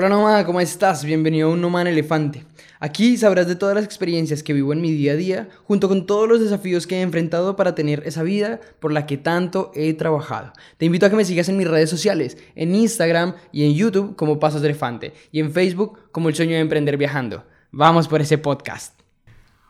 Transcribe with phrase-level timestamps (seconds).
[0.00, 1.04] Hola nómada, ¿cómo estás?
[1.04, 2.44] Bienvenido a un Nómada Elefante.
[2.78, 6.06] Aquí sabrás de todas las experiencias que vivo en mi día a día, junto con
[6.06, 9.92] todos los desafíos que he enfrentado para tener esa vida por la que tanto he
[9.94, 10.52] trabajado.
[10.76, 14.14] Te invito a que me sigas en mis redes sociales, en Instagram y en YouTube
[14.14, 17.42] como Pasos de Elefante, y en Facebook como El Sueño de Emprender Viajando.
[17.72, 19.00] Vamos por ese podcast.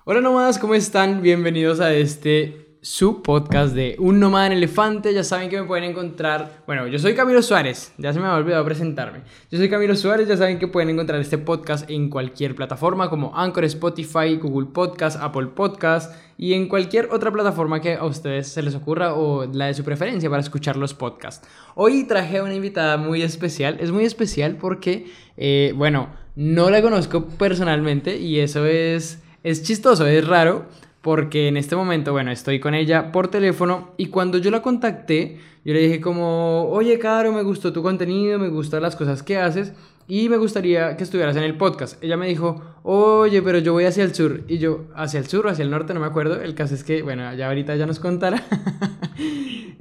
[0.04, 1.22] Hola nómadas, ¿cómo están?
[1.22, 5.12] Bienvenidos a este su podcast de Un Nómada en Elefante.
[5.12, 6.62] Ya saben que me pueden encontrar.
[6.66, 9.22] Bueno, yo soy Camilo Suárez, ya se me ha olvidado presentarme.
[9.50, 13.37] Yo soy Camilo Suárez, ya saben que pueden encontrar este podcast en cualquier plataforma como
[13.37, 18.62] Anchor, Spotify, Google Podcast, Apple Podcast y en cualquier otra plataforma que a ustedes se
[18.62, 21.46] les ocurra o la de su preferencia para escuchar los podcasts.
[21.74, 23.79] Hoy traje a una invitada muy especial.
[23.80, 25.06] Es muy especial porque,
[25.37, 30.66] eh, bueno, no la conozco personalmente y eso es, es chistoso, es raro
[31.02, 35.38] porque en este momento, bueno, estoy con ella por teléfono y cuando yo la contacté,
[35.65, 39.38] yo le dije como, oye, Caro, me gustó tu contenido, me gustan las cosas que
[39.38, 39.73] haces
[40.09, 42.02] y me gustaría que estuvieras en el podcast.
[42.02, 44.43] Ella me dijo, oye, pero yo voy hacia el sur.
[44.49, 46.40] Y yo, hacia el sur o hacia el norte, no me acuerdo.
[46.40, 48.43] El caso es que, bueno, ya ahorita ya nos contará.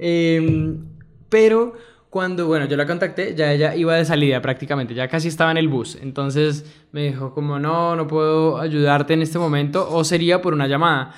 [0.00, 0.84] Em,
[1.28, 1.72] pero
[2.10, 5.58] cuando, bueno, yo la contacté, ya ella iba de salida prácticamente, ya casi estaba en
[5.58, 5.98] el bus.
[6.00, 10.66] Entonces me dijo como, no, no puedo ayudarte en este momento, o sería por una
[10.66, 11.12] llamada.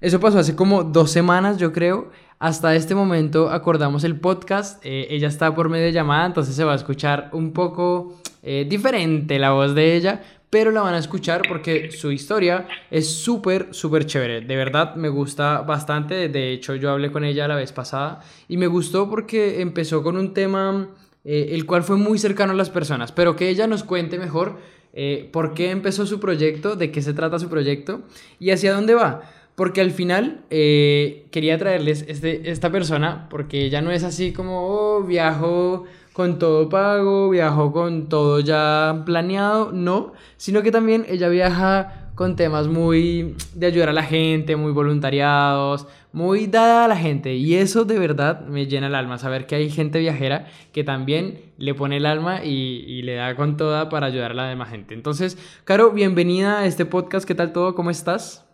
[0.00, 2.10] Eso pasó hace como dos semanas, yo creo.
[2.38, 6.64] Hasta este momento acordamos el podcast, eh, ella está por medio de llamada, entonces se
[6.64, 10.20] va a escuchar un poco eh, diferente la voz de ella,
[10.54, 14.40] pero la van a escuchar porque su historia es súper, súper chévere.
[14.40, 16.28] De verdad, me gusta bastante.
[16.28, 20.16] De hecho, yo hablé con ella la vez pasada y me gustó porque empezó con
[20.16, 20.90] un tema
[21.24, 24.60] eh, el cual fue muy cercano a las personas, pero que ella nos cuente mejor
[24.92, 28.02] eh, por qué empezó su proyecto, de qué se trata su proyecto
[28.38, 29.22] y hacia dónde va.
[29.56, 34.68] Porque al final eh, quería traerles este, esta persona, porque ella no es así como,
[34.68, 41.28] oh, viajo con todo pago, viajó con todo ya planeado, no, sino que también ella
[41.28, 46.96] viaja con temas muy de ayudar a la gente, muy voluntariados, muy dada a la
[46.96, 47.34] gente.
[47.34, 51.40] Y eso de verdad me llena el alma, saber que hay gente viajera que también
[51.58, 54.70] le pone el alma y, y le da con toda para ayudar a la demás
[54.70, 54.94] gente.
[54.94, 57.26] Entonces, Caro, bienvenida a este podcast.
[57.26, 57.74] ¿Qué tal todo?
[57.74, 58.48] ¿Cómo estás?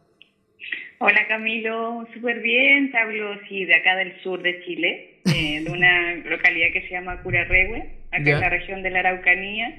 [1.03, 2.91] Hola Camilo, súper bien.
[2.91, 6.91] Te hablo sí, de acá del sur de Chile, eh, de una localidad que se
[6.91, 9.75] llama Curarrehue, acá en la región de la Araucanía.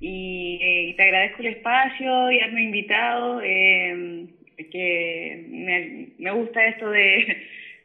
[0.00, 4.26] Y, eh, te agradezco el espacio y haberme invitado, eh,
[4.70, 7.36] que me, me, gusta esto de,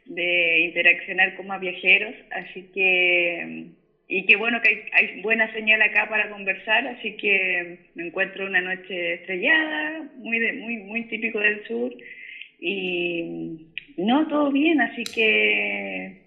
[0.06, 3.66] de, interaccionar con más viajeros, así que,
[4.08, 8.46] y qué bueno que hay, hay, buena señal acá para conversar, así que me encuentro
[8.46, 11.92] una noche estrellada, muy, de, muy, muy típico del sur.
[12.60, 16.21] Y no, todo bien, así que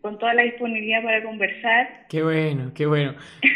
[0.00, 2.06] con toda la disponibilidad para conversar.
[2.08, 3.14] Qué bueno, qué bueno.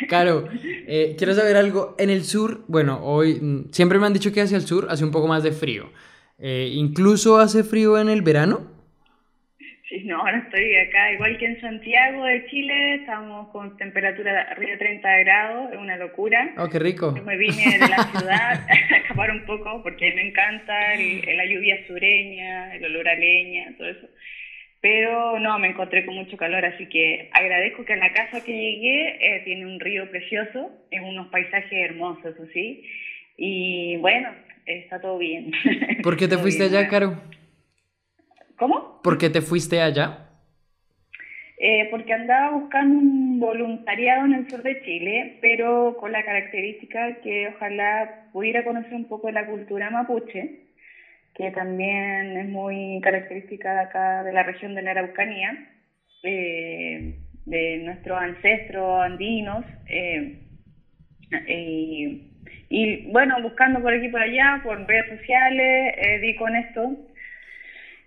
[0.09, 1.95] Claro, eh, quiero saber algo.
[1.99, 5.05] En el sur, bueno, hoy mm, siempre me han dicho que hacia el sur hace
[5.05, 5.91] un poco más de frío.
[6.39, 8.75] Eh, ¿Incluso hace frío en el verano?
[10.03, 14.79] no, ahora estoy acá, igual que en Santiago de Chile, estamos con temperatura arriba de
[14.79, 16.53] 30 grados, es una locura.
[16.59, 17.15] Oh, qué rico.
[17.17, 21.87] Yo me vine de la ciudad a escapar un poco porque me encanta la lluvia
[21.87, 24.09] sureña, el olor a leña, todo eso.
[24.85, 28.53] Pero no, me encontré con mucho calor, así que agradezco que en la casa que
[28.53, 32.85] llegué eh, tiene un río precioso, es unos paisajes hermosos, ¿sí?
[33.39, 34.29] Y bueno,
[34.67, 35.53] está todo bien.
[36.03, 37.19] ¿Por qué te fuiste allá, Caro?
[38.59, 39.01] ¿Cómo?
[39.03, 40.29] ¿Por qué te fuiste allá?
[41.57, 47.23] Eh, porque andaba buscando un voluntariado en el sur de Chile, pero con la característica
[47.23, 50.64] que ojalá pudiera conocer un poco de la cultura mapuche,
[51.35, 55.57] que también es muy característica de acá, de la región de la Araucanía,
[56.23, 57.15] eh,
[57.45, 59.65] de nuestros ancestros andinos.
[59.89, 60.39] Eh,
[62.71, 66.97] y, bueno, buscando por aquí y por allá, por redes sociales, di con esto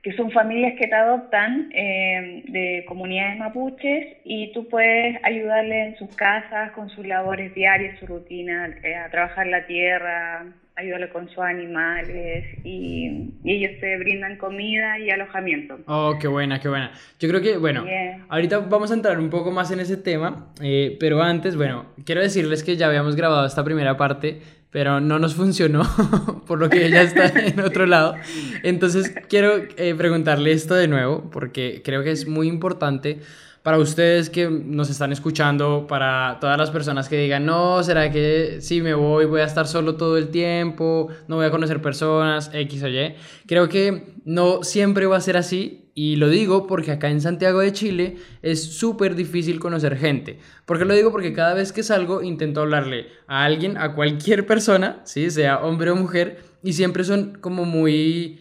[0.07, 5.97] que son familias que te adoptan eh, de comunidades mapuches y tú puedes ayudarles en
[5.97, 10.45] sus casas, con sus labores diarias, su rutina, eh, a trabajar la tierra,
[10.77, 15.79] ayudarle con sus animales y, ellos te brindan comida y alojamiento.
[15.87, 16.91] Oh, qué buena, qué buena.
[17.19, 17.85] Yo creo que, bueno,
[18.29, 22.21] ahorita vamos a entrar un poco más en ese tema, eh, pero antes, bueno, quiero
[22.21, 24.39] decirles que ya habíamos grabado esta primera parte
[24.69, 25.83] pero no nos funcionó,
[26.45, 28.15] por lo que ella está en otro lado.
[28.63, 33.21] Entonces quiero eh, preguntarle esto de nuevo, porque creo que es muy importante
[33.67, 38.61] para ustedes que nos están escuchando, para todas las personas que digan, no, ¿será que
[38.61, 41.09] si me voy voy a estar solo todo el tiempo?
[41.27, 43.15] No voy a conocer personas, X o Y.
[43.45, 47.59] Creo que no siempre va a ser así y lo digo porque acá en Santiago
[47.59, 50.39] de Chile es súper difícil conocer gente.
[50.65, 51.11] ¿Por qué lo digo?
[51.11, 55.29] Porque cada vez que salgo intento hablarle a alguien, a cualquier persona, ¿sí?
[55.29, 58.39] sea hombre o mujer, y siempre son como muy...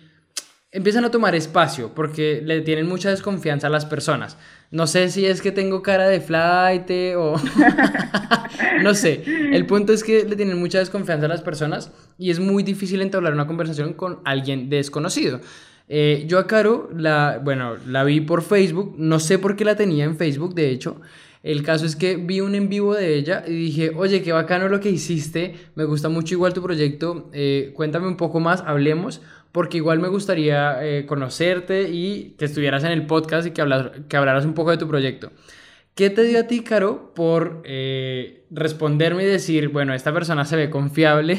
[0.73, 4.37] Empiezan a tomar espacio porque le tienen mucha desconfianza a las personas.
[4.71, 7.37] No sé si es que tengo cara de flight o...
[8.83, 9.23] no sé.
[9.53, 13.01] El punto es que le tienen mucha desconfianza a las personas y es muy difícil
[13.01, 15.41] entablar una conversación con alguien desconocido.
[15.89, 19.77] Eh, yo a Caro, la, bueno, la vi por Facebook, no sé por qué la
[19.77, 21.01] tenía en Facebook, de hecho.
[21.43, 24.69] El caso es que vi un en vivo de ella y dije, oye, qué bacano
[24.69, 29.23] lo que hiciste, me gusta mucho igual tu proyecto, eh, cuéntame un poco más, hablemos,
[29.53, 33.65] porque igual me gustaría eh, conocerte y que estuvieras en el podcast y que,
[34.09, 35.33] que hablaras un poco de tu proyecto.
[35.95, 37.63] ¿Qué te dio a ti, Caro, por
[38.51, 41.39] responderme y decir, bueno, esta persona se ve confiable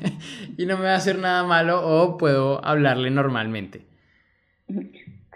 [0.58, 3.86] y no me va a hacer nada malo o puedo hablarle normalmente?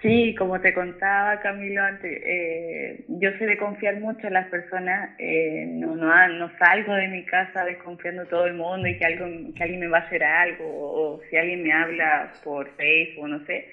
[0.02, 5.10] Sí, como te contaba Camilo antes, eh, yo soy de confiar mucho en las personas,
[5.18, 9.26] eh, no, no, no, salgo de mi casa desconfiando todo el mundo y que, algo,
[9.54, 13.40] que alguien me va a hacer algo o, si alguien me habla por Facebook, no
[13.46, 13.66] sé.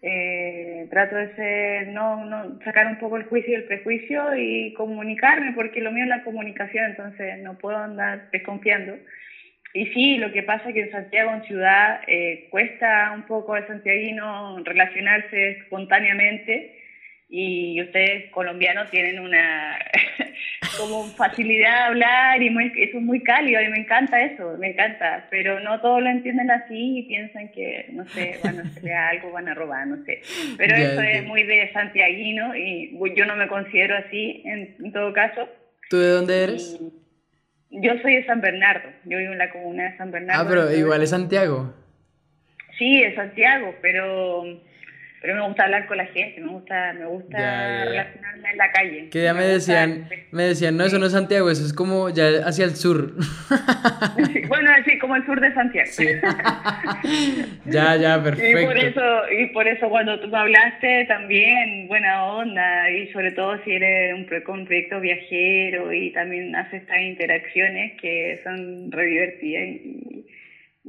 [0.00, 4.72] Eh, trato de ser, no, no, sacar un poco el juicio y el prejuicio y
[4.72, 8.96] comunicarme, porque lo mío es la comunicación, entonces no puedo andar desconfiando.
[9.74, 13.54] Y sí, lo que pasa es que en Santiago, en ciudad, eh, cuesta un poco
[13.54, 16.78] al santiaguino relacionarse espontáneamente
[17.30, 19.78] y ustedes colombianos tienen una
[20.78, 24.70] como facilidad de hablar y muy, eso es muy cálido y me encanta eso, me
[24.70, 28.94] encanta, pero no todos lo entienden así y piensan que, no sé, van a hacerle
[28.94, 30.22] algo, van a robar, no sé.
[30.56, 35.48] Pero eso es muy de santiaguino y yo no me considero así en, todo caso.
[35.90, 36.80] ¿Tú de dónde eres?
[37.70, 40.42] Yo soy de San Bernardo, yo vivo en la comuna de San Bernardo.
[40.42, 41.72] Ah, pero igual es Santiago.
[42.78, 44.44] Sí, es Santiago, pero
[45.20, 49.08] pero me gusta hablar con la gente, me gusta, me gusta relacionarme en la calle.
[49.10, 52.46] Que ya me, decían, me decían, no, eso no es Santiago, eso es como ya
[52.46, 53.14] hacia el sur.
[54.48, 55.90] bueno, así como el sur de Santiago.
[55.90, 56.06] Sí.
[57.66, 58.60] ya, ya, perfecto.
[58.60, 63.32] Y por eso, y por eso cuando tú me hablaste también, buena onda, y sobre
[63.32, 69.06] todo si eres un, un proyecto viajero y también haces estas interacciones que son re
[69.06, 70.26] divertidas y,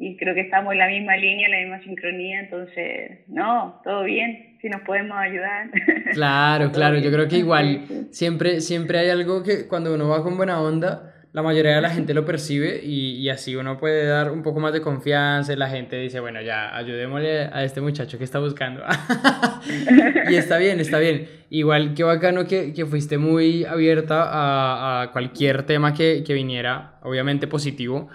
[0.02, 4.04] y creo que estamos en la misma línea, en la misma sincronía, entonces, no, todo
[4.06, 5.70] bien, si nos podemos ayudar.
[6.14, 10.38] Claro, claro, yo creo que igual siempre, siempre hay algo que cuando uno va con
[10.38, 14.32] buena onda, la mayoría de la gente lo percibe y, y, así uno puede dar
[14.32, 18.18] un poco más de confianza y la gente dice, bueno, ya, ayudémosle a este muchacho
[18.18, 18.82] que está buscando.
[20.30, 21.28] y está bien, está bien.
[21.52, 26.96] Igual, qué bacano que, que fuiste muy abierta a, a cualquier tema que, que viniera,
[27.04, 28.10] obviamente positivo.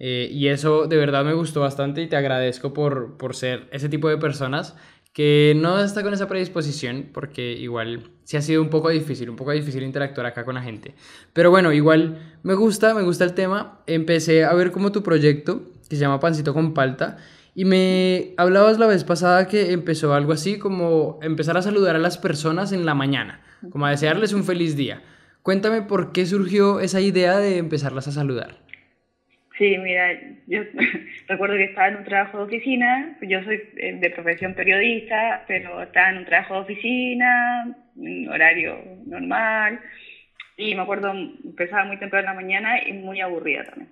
[0.00, 3.90] Eh, y eso de verdad me gustó bastante y te agradezco por, por ser ese
[3.90, 4.74] tipo de personas
[5.12, 9.36] que no está con esa predisposición porque igual sí ha sido un poco difícil, un
[9.36, 10.94] poco difícil interactuar acá con la gente.
[11.32, 13.82] Pero bueno, igual me gusta, me gusta el tema.
[13.86, 17.18] Empecé a ver como tu proyecto que se llama Pancito con Palta
[17.54, 21.98] y me hablabas la vez pasada que empezó algo así como empezar a saludar a
[21.98, 25.02] las personas en la mañana, como a desearles un feliz día.
[25.42, 28.69] Cuéntame por qué surgió esa idea de empezarlas a saludar.
[29.60, 30.62] Sí, mira, yo
[31.28, 35.82] recuerdo que estaba en un trabajo de oficina, yo soy eh, de profesión periodista, pero
[35.82, 39.78] estaba en un trabajo de oficina, en horario normal,
[40.56, 43.90] y me acuerdo, empezaba muy temprano en la mañana y muy aburrida también.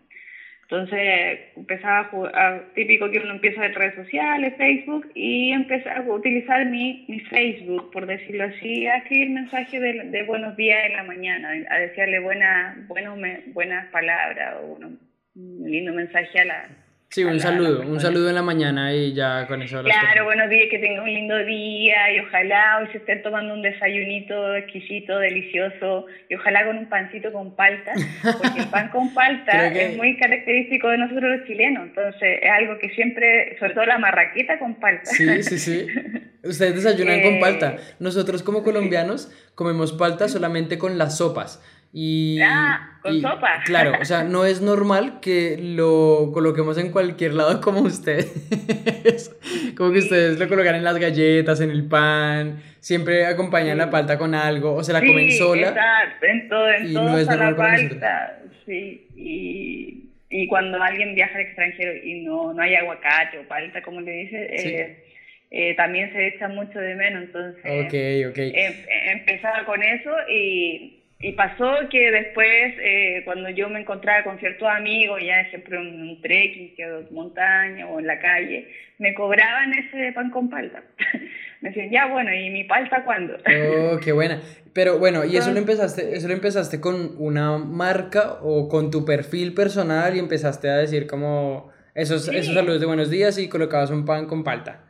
[0.62, 6.00] Entonces empezaba a, jugar, típico que uno empieza ver redes sociales, Facebook, y empecé a
[6.00, 10.94] utilizar mi, mi Facebook, por decirlo así, a escribir mensajes de, de buenos días en
[10.94, 13.18] la mañana, a decirle buenas, buenos,
[13.52, 15.07] buenas palabras o unos
[15.38, 16.68] un lindo mensaje a la...
[17.10, 19.82] Sí, un saludo, un saludo en la mañana y ya con eso.
[19.82, 23.62] Claro, buenos días, que tenga un lindo día y ojalá hoy se estén tomando un
[23.62, 29.68] desayunito exquisito, delicioso y ojalá con un pancito con palta, porque el pan con palta
[29.68, 33.98] es muy característico de nosotros los chilenos, entonces es algo que siempre, sobre todo la
[33.98, 35.06] marraqueta con palta.
[35.06, 35.86] Sí, sí, sí.
[36.44, 37.72] Ustedes desayunan con palta.
[37.72, 41.62] Eh, Nosotros como colombianos comemos palta solamente con las sopas.
[41.92, 43.62] Y, ah, con sopa.
[43.64, 49.34] Claro, o sea, no es normal que lo coloquemos en cualquier lado como ustedes.
[49.76, 54.18] como que ustedes lo colocan en las galletas, en el pan, siempre acompañan la palta
[54.18, 55.68] con algo o se la comen sola.
[55.68, 58.38] Exacto, en todo, en todo no es normal la palta.
[58.66, 63.80] Sí, y, y, cuando alguien viaja al extranjero y no, no hay aguacate o palta,
[63.80, 65.04] como le dice, eh,
[65.50, 67.24] eh, también se echa mucho de menos.
[67.24, 68.52] Entonces, okay, okay.
[68.54, 68.74] Em,
[69.10, 74.68] empezaba con eso y y pasó que después, eh, cuando yo me encontraba con ciertos
[74.68, 80.12] amigos, ya ejemplo en un trekking, que montaña o en la calle, me cobraban ese
[80.12, 80.82] pan con palta.
[81.60, 83.34] me decían, ya bueno, ¿y mi palta cuándo?
[83.34, 84.40] oh, qué buena.
[84.72, 89.04] Pero bueno, ¿y eso lo empezaste, eso lo empezaste con una marca o con tu
[89.04, 93.90] perfil personal y empezaste a decir como esos, esos saludos de buenos días y colocabas
[93.90, 94.84] un pan con palta?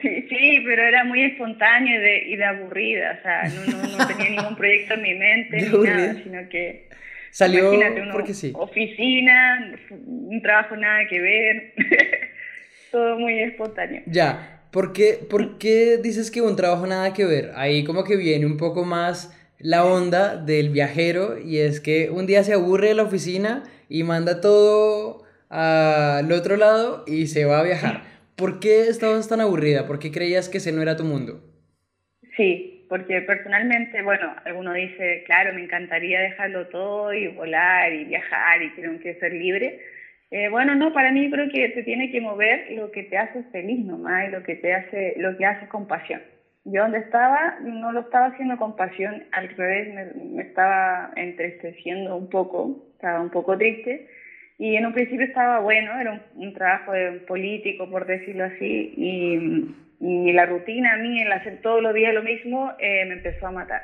[0.00, 4.06] Sí, sí, pero era muy espontáneo y de, y de aburrida, o sea, no, no,
[4.06, 6.88] tenía ningún proyecto en mi mente ni nada, sino que...
[7.30, 7.72] Salió
[8.12, 8.52] porque sí.
[8.54, 11.72] Oficina, un trabajo nada que ver,
[12.92, 14.02] todo muy espontáneo.
[14.06, 17.50] Ya, ¿por qué, ¿por qué dices que un trabajo nada que ver?
[17.56, 22.26] Ahí como que viene un poco más la onda del viajero y es que un
[22.26, 27.60] día se aburre de la oficina y manda todo al otro lado y se va
[27.60, 28.13] a viajar.
[28.36, 29.86] ¿Por qué estabas tan aburrida?
[29.86, 31.40] ¿Por qué creías que ese no era tu mundo?
[32.36, 38.60] Sí, porque personalmente, bueno, alguno dice, claro, me encantaría dejarlo todo y volar y viajar
[38.60, 39.80] y tengo que ser libre.
[40.32, 43.44] Eh, bueno, no, para mí creo que te tiene que mover lo que te hace
[43.52, 46.20] feliz nomás y lo que te hace, lo que haces con pasión.
[46.64, 52.28] Yo donde estaba, no lo estaba haciendo con pasión, al revés, me estaba entristeciendo un
[52.30, 54.08] poco, estaba un poco triste
[54.58, 56.92] y en un principio estaba bueno, era un, trabajo
[57.26, 62.22] político, por decirlo así, y, la rutina a mí, el hacer todos los días lo
[62.22, 63.82] mismo, eh, me empezó a matar.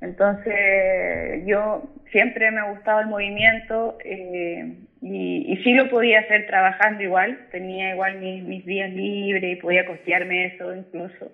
[0.00, 7.02] Entonces, yo siempre me ha gustado el movimiento eh, y, sí lo podía hacer trabajando
[7.02, 11.32] igual, tenía igual mis, mis días libres y podía costearme eso incluso.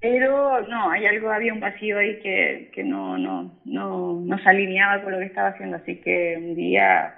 [0.00, 4.48] Pero no, hay algo, había un vacío ahí que, que no, no, no, no se
[4.48, 7.14] alineaba con lo que estaba haciendo, así que un día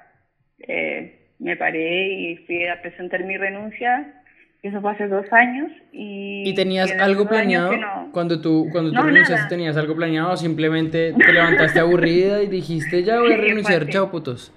[0.60, 4.14] eh, me paré y fui a presentar mi renuncia.
[4.62, 5.70] Eso fue hace dos años.
[5.92, 7.72] ¿Y, ¿Y tenías algo planeado?
[8.12, 13.04] Cuando tú, cuando tú renunciaste, ¿tenías algo planeado o simplemente te levantaste aburrida y dijiste,
[13.04, 14.52] ya voy a renunciar, chao putos?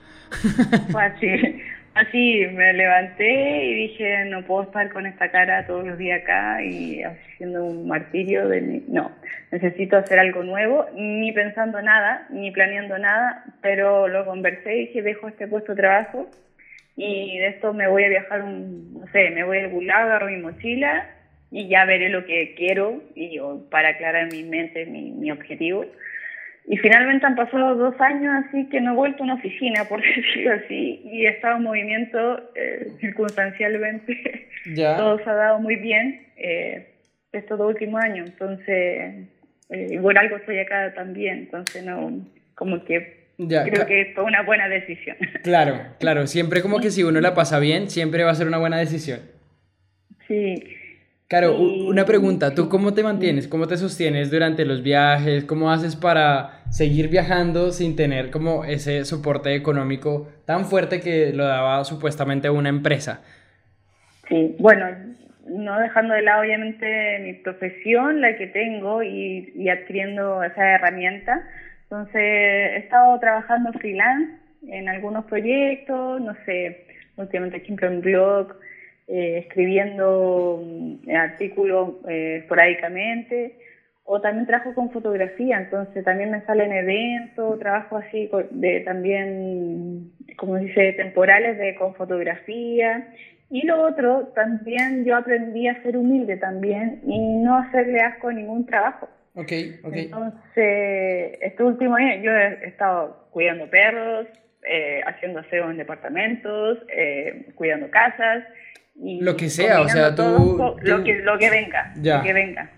[0.91, 1.27] Fue así.
[1.93, 6.63] Así me levanté y dije, no puedo estar con esta cara todos los días acá
[6.63, 8.81] y haciendo un martirio de.
[8.87, 9.11] No,
[9.51, 15.01] necesito hacer algo nuevo, ni pensando nada, ni planeando nada, pero lo conversé y dije,
[15.01, 16.29] dejo este puesto de trabajo
[16.95, 20.27] y de esto me voy a viajar, un, no sé, me voy a lado, agarro
[20.27, 21.09] mi mochila
[21.51, 23.37] y ya veré lo que quiero y
[23.69, 25.85] para aclarar mi mente, mi, mi objetivo.
[26.71, 30.01] Y finalmente han pasado dos años así que no he vuelto a una oficina, por
[30.01, 34.47] decirlo así, y he estado en movimiento eh, circunstancialmente.
[34.73, 34.95] ¿Ya?
[34.95, 36.93] Todo se ha dado muy bien eh,
[37.33, 38.29] estos dos últimos años.
[38.29, 39.27] Entonces,
[39.69, 41.39] eh, por algo estoy acá también.
[41.39, 42.25] Entonces, no,
[42.55, 45.17] como que creo que fue una buena decisión.
[45.43, 46.25] Claro, claro.
[46.25, 49.19] Siempre como que si uno la pasa bien, siempre va a ser una buena decisión.
[50.25, 50.63] Sí.
[51.31, 53.47] Claro, una pregunta, ¿tú cómo te mantienes?
[53.47, 55.45] ¿Cómo te sostienes durante los viajes?
[55.45, 61.45] ¿Cómo haces para seguir viajando sin tener como ese soporte económico tan fuerte que lo
[61.45, 63.21] daba supuestamente una empresa?
[64.29, 64.87] Sí, bueno,
[65.47, 71.43] no dejando de lado obviamente mi profesión, la que tengo y, adquiriendo esa herramienta.
[71.83, 74.33] Entonces, he estado trabajando freelance
[74.69, 76.85] en algunos proyectos, no sé,
[77.17, 78.55] últimamente, por ejemplo, en blog,
[79.09, 83.57] eh, escribiendo mm, artículos eh, esporádicamente,
[84.13, 90.57] o también trabajo con fotografía, entonces también me salen eventos, trabajo así de también, como
[90.57, 93.07] dice, temporales de con fotografía.
[93.49, 98.33] Y lo otro, también yo aprendí a ser humilde también y no hacerle asco a
[98.33, 99.07] ningún trabajo.
[99.33, 100.03] Okay, okay.
[100.03, 104.27] Entonces, este último año yo he estado cuidando perros,
[104.69, 106.79] eh, haciendo aseo en departamentos,
[107.55, 108.43] cuidando casas
[108.95, 112.17] lo que sea, o sea, tú, Lo, que, lo que venga, ya.
[112.17, 112.69] lo que venga.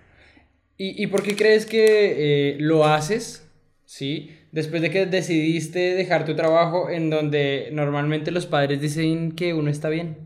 [0.78, 3.48] ¿Y, ¿Y por qué crees que eh, lo haces?
[3.86, 4.32] ¿Sí?
[4.52, 9.70] Después de que decidiste dejar tu trabajo en donde normalmente los padres dicen que uno
[9.70, 10.18] está bien.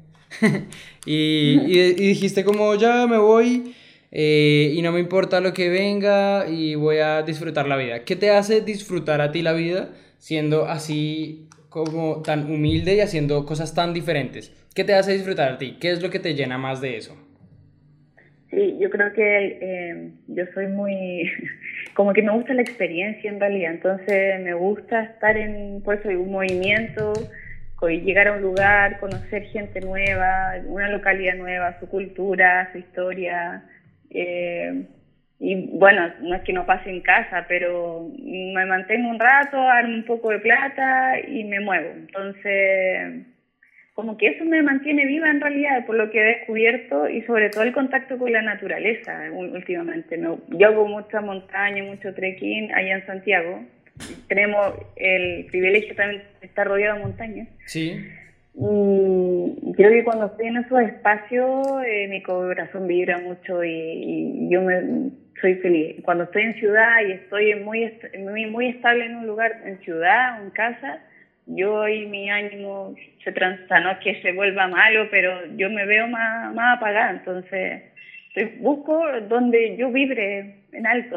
[1.06, 3.74] y, y, dijiste como, ya me voy
[4.12, 8.04] eh, y no me importa lo que venga y voy a disfrutar la vida.
[8.04, 13.46] ¿Qué te hace disfrutar a ti la vida siendo así como tan humilde y haciendo
[13.46, 14.52] cosas tan diferentes?
[14.74, 15.78] ¿Qué te hace disfrutar a ti?
[15.80, 17.16] ¿Qué es lo que te llena más de eso?
[18.50, 21.30] Sí, yo creo que eh, yo soy muy,
[21.94, 26.10] como que me gusta la experiencia en realidad, entonces me gusta estar en, por eso,
[26.10, 27.14] un movimiento,
[27.86, 33.64] llegar a un lugar, conocer gente nueva, una localidad nueva, su cultura, su historia.
[34.10, 34.86] Eh,
[35.40, 39.94] y bueno, no es que no pase en casa, pero me mantengo un rato, armo
[39.94, 41.90] un poco de plata y me muevo.
[41.94, 43.26] Entonces,
[43.98, 47.50] como que eso me mantiene viva en realidad, por lo que he descubierto y sobre
[47.50, 50.22] todo el contacto con la naturaleza últimamente.
[50.50, 53.66] Yo hago mucha montaña, mucho trekking allá en Santiago.
[54.28, 57.48] Tenemos el privilegio también de estar rodeado de montañas.
[57.66, 58.06] Sí.
[58.54, 64.62] Y creo que cuando estoy en esos espacios, eh, mi corazón vibra mucho y, yo
[64.62, 65.10] me,
[65.42, 65.96] soy feliz.
[66.04, 70.40] Cuando estoy en ciudad y estoy muy, muy, muy estable en un lugar, en ciudad
[70.40, 71.00] o en casa,
[71.48, 75.86] yo y mi ánimo se transa, no es que se vuelva malo, pero yo me
[75.86, 77.84] veo más, más apagada, entonces
[78.60, 81.16] busco donde yo vibre en alto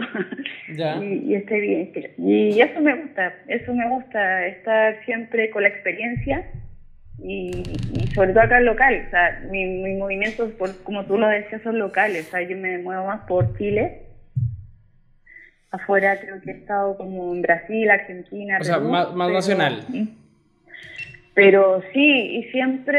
[1.03, 1.93] y, esté bien.
[2.19, 6.47] Y eso me gusta, eso me gusta, estar siempre con la experiencia
[7.23, 7.63] y,
[8.15, 12.29] sobre todo acá local, o sea, mis movimientos, por, como tú lo decías, son locales,
[12.29, 14.07] o sea, yo me muevo más por Chile.
[15.71, 18.59] Afuera creo que he estado como en Brasil, Argentina.
[18.61, 19.85] O sea, más, más nacional.
[21.35, 22.99] Pero sí, y siempre,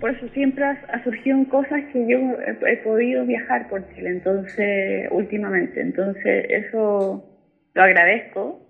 [0.00, 2.18] por eso siempre ha, surgido cosas que yo
[2.66, 5.80] he, podido viajar por Chile, entonces, últimamente.
[5.80, 7.24] Entonces, eso
[7.74, 8.66] lo agradezco.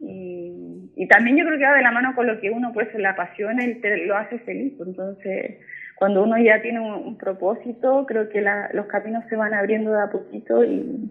[0.00, 2.92] Y, y, también yo creo que va de la mano con lo que uno pues
[2.94, 4.74] la apasiona y lo hace feliz.
[4.80, 5.58] Entonces,
[5.96, 10.10] cuando uno ya tiene un, propósito, creo que los caminos se van abriendo de a
[10.10, 11.10] poquito y,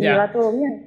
[0.00, 0.16] ya.
[0.16, 0.84] va todo bien.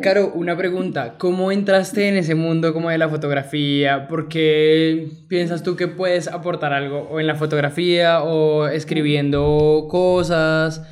[0.00, 1.14] Caro, una pregunta.
[1.18, 4.08] ¿Cómo entraste en ese mundo como de la fotografía?
[4.08, 10.82] ¿Por qué piensas tú que puedes aportar algo o en la fotografía o escribiendo cosas?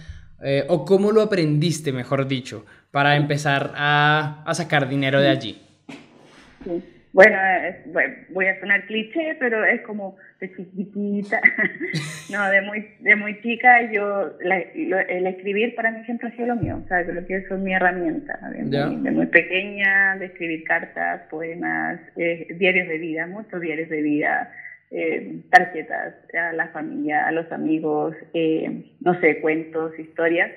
[0.42, 5.62] Eh, ¿O cómo lo aprendiste, mejor dicho, para empezar a, a sacar dinero de allí?
[6.64, 6.82] Sí.
[7.12, 7.36] Bueno,
[8.30, 11.40] voy a sonar cliché, pero es como de chiquitita,
[12.30, 16.56] no, de muy, de muy chica, yo, el escribir para mí siempre ha sido lo
[16.56, 21.22] mío, o sea, creo que eso es mi herramienta, de, muy, pequeña, de escribir cartas,
[21.30, 24.52] poemas, eh, diarios de vida, muchos diarios de vida,
[24.92, 30.50] eh, tarjetas a la familia, a los amigos, eh, no sé, cuentos, historias,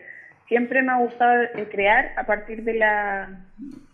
[0.48, 3.46] siempre me ha gustado crear a partir de la,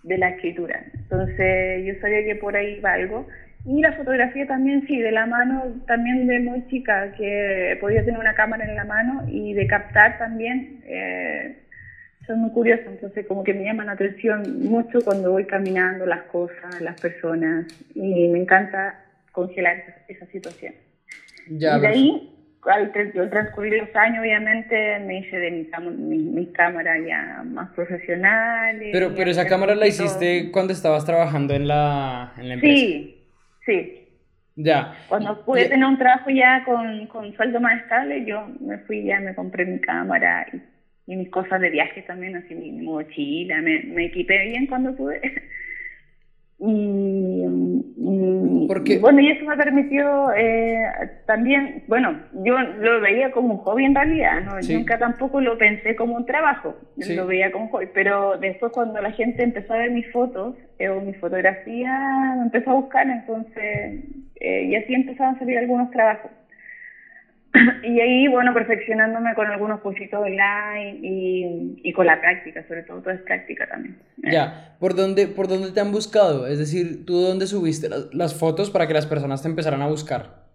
[0.03, 0.83] de la escritura.
[0.93, 3.27] Entonces yo sabía que por ahí va algo.
[3.65, 8.19] Y la fotografía también, sí, de la mano, también de muy chica, que podía tener
[8.19, 10.81] una cámara en la mano y de captar también.
[10.85, 11.57] Eh,
[12.25, 16.23] soy muy curiosa, entonces como que me llama la atención mucho cuando voy caminando las
[16.23, 17.65] cosas, las personas,
[17.95, 20.73] y me encanta congelar esa, situación.
[21.49, 26.97] Ya, y de ahí al, transcurrir los años, obviamente, me hice de mi, mi, cámara
[26.99, 28.77] ya más profesional.
[28.91, 32.75] Pero, pero esa cámara la hiciste cuando estabas trabajando en la, en la empresa.
[32.75, 33.23] Sí,
[33.65, 34.07] sí.
[34.55, 34.93] Ya.
[35.07, 39.19] Cuando pude tener un trabajo ya con, con sueldo más estable, yo me fui ya,
[39.21, 44.05] me compré mi cámara y, mis cosas de viaje también, así mi mochila, me, me
[44.05, 45.21] equipé bien cuando pude.
[46.61, 47.45] Y,
[48.99, 50.77] bueno, y eso me permitió eh,
[51.25, 54.59] también, bueno, yo lo veía como un hobby en realidad, ¿no?
[54.59, 59.01] nunca tampoco lo pensé como un trabajo, lo veía como un hobby, pero después cuando
[59.01, 63.07] la gente empezó a ver mis fotos eh, o mi fotografía, me empezó a buscar,
[63.07, 64.03] entonces,
[64.35, 66.31] eh, y así empezaron a salir algunos trabajos.
[67.83, 73.01] y ahí, bueno, perfeccionándome con algunos cursitos online y, y, con la práctica, sobre todo,
[73.01, 73.97] todo es práctica también.
[74.17, 76.47] Ya, ¿por dónde, ¿por dónde te han buscado?
[76.47, 80.47] Es decir, ¿tú dónde subiste las, fotos para que las personas te empezaran a buscar?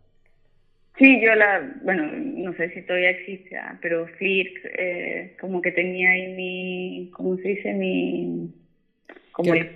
[0.96, 5.72] Sí, yo la, bueno, no sé si todavía existe, ah, pero Flick, eh, como que
[5.72, 7.72] tenía ahí mi, ¿cómo se dice?
[7.72, 8.54] Mi,
[9.32, 9.66] como creo,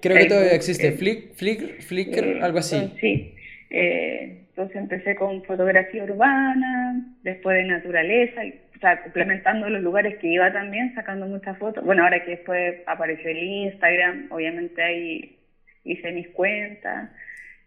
[0.00, 2.92] creo que todavía existe, Flick, Flick, Flickr, eh, algo así.
[3.00, 3.34] Sí,
[3.70, 8.40] eh, entonces empecé con fotografía urbana, después de naturaleza,
[8.76, 11.84] o sea, complementando los lugares que iba también, sacando muchas fotos.
[11.84, 15.38] Bueno, ahora que después apareció el Instagram, obviamente ahí
[15.82, 17.10] hice mis cuentas.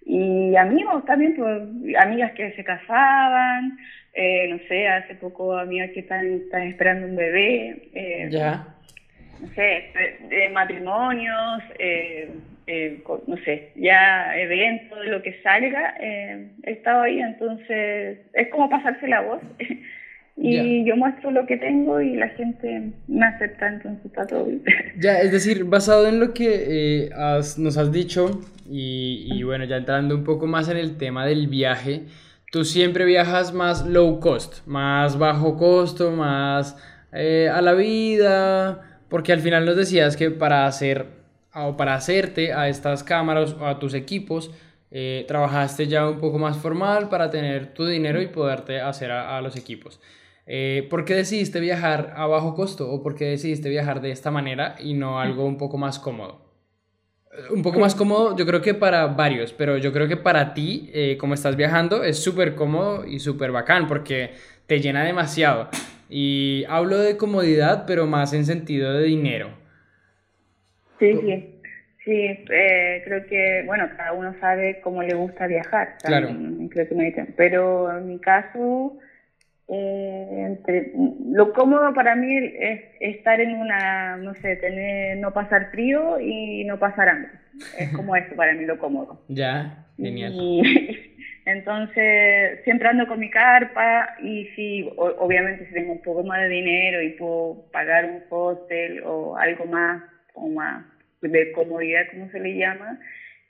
[0.06, 1.62] Y amigos también, pues,
[2.00, 3.78] amigas que se casaban,
[4.14, 7.90] eh, no sé, hace poco amigas que están, están esperando un bebé.
[7.94, 8.66] Eh, ya.
[9.42, 9.92] No sé,
[10.30, 12.30] de matrimonios, eh,
[12.70, 18.50] eh, no sé, ya eventos, de lo que salga, eh, he estado ahí, entonces es
[18.50, 19.42] como pasarse la voz.
[20.40, 24.64] y yo muestro lo que tengo y la gente me acepta, entonces está todo bien.
[25.00, 27.10] Ya, es decir, basado en lo que eh,
[27.58, 31.48] nos has dicho y, y, bueno, ya entrando un poco más en el tema del
[31.48, 32.02] viaje,
[32.52, 36.76] tú siempre viajas más low cost, más bajo costo, más
[37.14, 41.17] a la vida, porque al final nos decías que para hacer
[41.66, 44.52] o para hacerte a estas cámaras o a tus equipos,
[44.92, 49.42] eh, trabajaste ya un poco más formal para tener tu dinero y poderte hacer a,
[49.42, 50.00] los equipos.
[50.46, 54.32] Eh, ¿Por qué decidiste viajar a bajo costo o por qué decidiste viajar de esta
[54.32, 56.48] manera y no algo un poco más cómodo?
[57.52, 60.90] un poco más cómodo, yo creo que para varios, pero yo creo que para ti,
[60.94, 64.32] eh, como estás viajando, es súper cómodo y súper bacán porque
[64.66, 65.70] te llena demasiado.
[66.10, 69.50] Y hablo de comodidad, pero más en sentido de dinero.
[71.00, 71.54] Sí, sí.
[72.08, 75.90] Sí, eh, creo que, bueno, cada uno sabe cómo le gusta viajar.
[76.02, 76.30] Claro.
[76.70, 77.34] Creo que me dicen.
[77.36, 78.98] Pero en mi caso,
[79.68, 80.94] eh, entre,
[81.30, 86.64] lo cómodo para mí es estar en una, no sé, tener, no pasar frío y
[86.64, 87.32] no pasar hambre.
[87.78, 89.22] Es como eso para mí lo cómodo.
[89.28, 90.32] Ya, genial.
[90.34, 90.62] Y,
[91.46, 96.48] entonces, siempre ando con mi carpa y si, obviamente, si tengo un poco más de
[96.48, 100.02] dinero y puedo pagar un hostel o algo más,
[100.50, 100.86] más
[101.22, 103.00] de comodidad, como se le llama,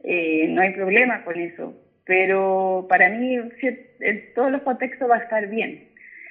[0.04, 1.76] eh, no hay problema con eso.
[2.06, 5.88] Pero para mí, en todos los contextos va a estar bien.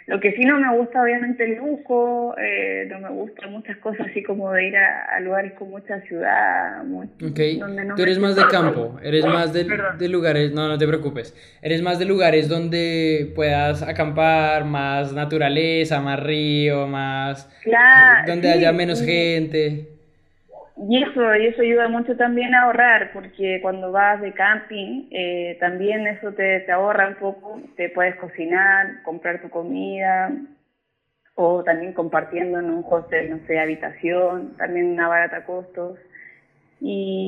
[0.06, 4.06] Lo que sí no me gusta, obviamente, el lujo, eh, no me gustan muchas cosas
[4.08, 6.84] así como de ir a, lugares con mucha ciudad.
[6.84, 9.66] donde no Tú eres más de campo, eres más de,
[9.98, 16.00] de, lugares, no, no te preocupes, eres más de lugares donde puedas acampar, más naturaleza,
[16.00, 17.50] más río, más...
[17.64, 19.95] Claro, donde haya menos gente.
[20.78, 25.56] Y eso, y eso ayuda mucho también a ahorrar, porque cuando vas de camping, eh,
[25.58, 30.30] también eso te, te ahorra un poco, te puedes cocinar, comprar tu comida,
[31.34, 35.98] o también compartiendo en un hostel, no sé, habitación, también una barata costos.
[36.80, 37.26] Y,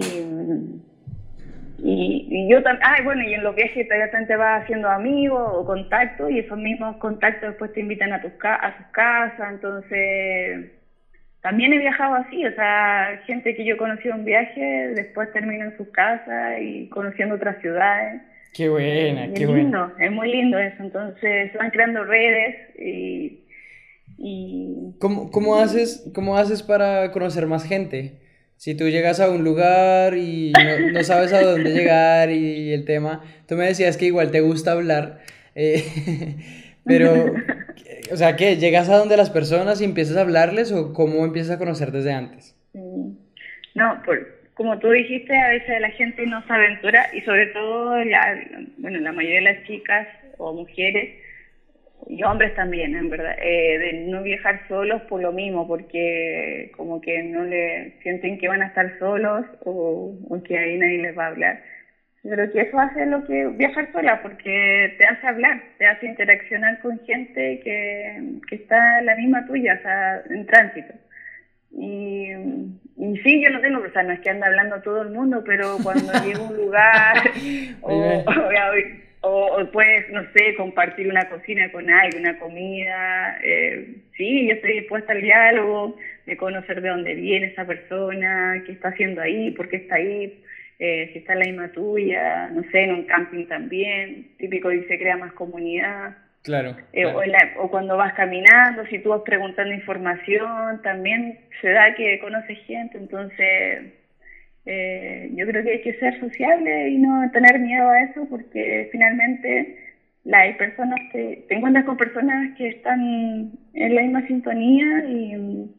[1.78, 5.64] y, yo también, ah, bueno, y en los viajes también te vas haciendo amigos o
[5.64, 10.77] contactos, y esos mismos contactos después te invitan a, tus a sus casas, entonces
[11.42, 15.77] también he viajado así, o sea, gente que yo conocí en viaje, después termina en
[15.77, 18.22] sus casas y conociendo otras ciudades.
[18.53, 23.44] Qué buena, qué es lindo, es muy lindo eso, entonces se van creando redes y...
[24.18, 28.18] y ¿Cómo, cómo, haces, ¿Cómo haces para conocer más gente?
[28.57, 32.85] Si tú llegas a un lugar y no, no sabes a dónde llegar y el
[32.85, 35.20] tema, tú me decías que igual te gusta hablar,
[35.55, 35.85] eh,
[36.85, 37.33] pero
[38.12, 38.57] o sea, ¿qué?
[38.57, 42.12] ¿Llegas a donde las personas y empiezas a hablarles o cómo empiezas a conocer desde
[42.12, 42.57] antes?
[43.75, 48.05] No, por, como tú dijiste, a veces la gente no se aventura y sobre todo
[48.05, 48.38] la,
[48.79, 51.14] bueno, la mayoría de las chicas o mujeres
[52.09, 57.01] y hombres también, en verdad, eh, de no viajar solos por lo mismo, porque como
[57.01, 61.16] que no le sienten que van a estar solos o, o que ahí nadie les
[61.16, 61.62] va a hablar.
[62.28, 66.80] Creo que eso hace lo que viajar sola, porque te hace hablar, te hace interaccionar
[66.80, 70.94] con gente que, que está la misma tuya, o sea, en tránsito.
[71.70, 72.30] Y,
[72.96, 75.42] y sí, yo no tengo, o sea, no es que ande hablando todo el mundo,
[75.44, 77.16] pero cuando llego a un lugar
[77.82, 78.36] o,
[79.20, 84.80] o, puedes, no sé, compartir una cocina con alguien, una comida, eh, sí, yo estoy
[84.80, 89.68] dispuesta al diálogo, de conocer de dónde viene esa persona, qué está haciendo ahí, por
[89.68, 90.42] qué está ahí
[90.78, 94.84] eh, si está en la misma tuya, no sé, en un camping también, típico y
[94.84, 96.16] se crea más comunidad.
[96.44, 96.76] Claro.
[96.92, 97.04] Eh,
[97.58, 102.96] o, cuando vas caminando, si tú vas preguntando información, también se da que conoces gente,
[102.96, 103.92] entonces
[104.64, 108.88] eh, yo creo que hay que ser sociable y no tener miedo a eso porque
[108.92, 109.76] finalmente
[110.24, 115.70] la, hay personas que te encuentras con personas que están en la misma sintonía y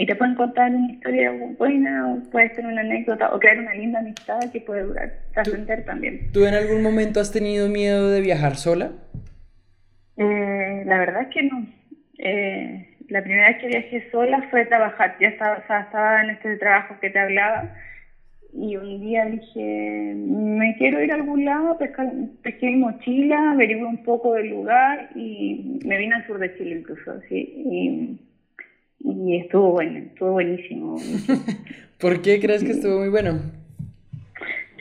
[0.00, 3.74] y te pueden contar una historia buena o puedes tener una anécdota o crear una
[3.74, 6.32] linda amistad que puede durar, trascender también.
[6.32, 8.92] ¿Tú en algún momento has tenido miedo de viajar sola?
[10.16, 11.66] Eh, la verdad es que no.
[12.16, 16.56] Eh, la primera vez que viajé sola fue a trabajar, ya estaba, estaba en este
[16.56, 17.70] trabajo que te hablaba
[18.54, 24.02] y un día dije, me quiero ir a algún lado, pesqué mi mochila, averigué un
[24.02, 27.52] poco del lugar y me vine al sur de Chile incluso, sí.
[27.66, 28.29] Y,
[29.00, 30.96] y estuvo bueno, estuvo buenísimo.
[32.00, 33.40] ¿Por qué crees que estuvo muy bueno?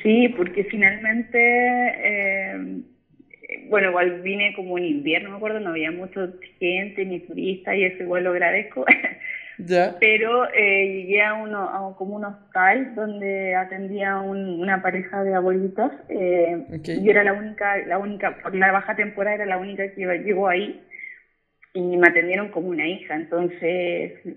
[0.04, 2.82] Sí, porque finalmente, eh,
[3.68, 6.30] bueno, igual vine como en invierno, me acuerdo, no había mucha
[6.60, 8.86] gente ni turista y eso igual lo agradezco.
[9.62, 9.98] Ya.
[10.00, 15.36] Pero eh, llegué a, uno, a como un hostal donde atendía un, una pareja de
[15.36, 19.92] abuelitos eh, y era la única, la única, por la baja temporada era la única
[19.92, 20.82] que llegó ahí
[21.74, 23.16] y me atendieron como una hija.
[23.16, 23.60] Entonces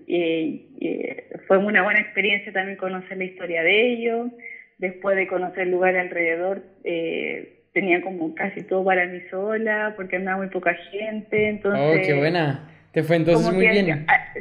[0.07, 4.31] eh, eh, fue una buena experiencia también conocer la historia de ellos.
[4.77, 10.17] Después de conocer el lugar alrededor, eh, tenía como casi todo para mí sola porque
[10.17, 11.49] andaba muy poca gente.
[11.49, 12.69] Entonces, oh, qué buena.
[12.91, 14.05] Te fue entonces muy bien.
[14.07, 14.33] Ah,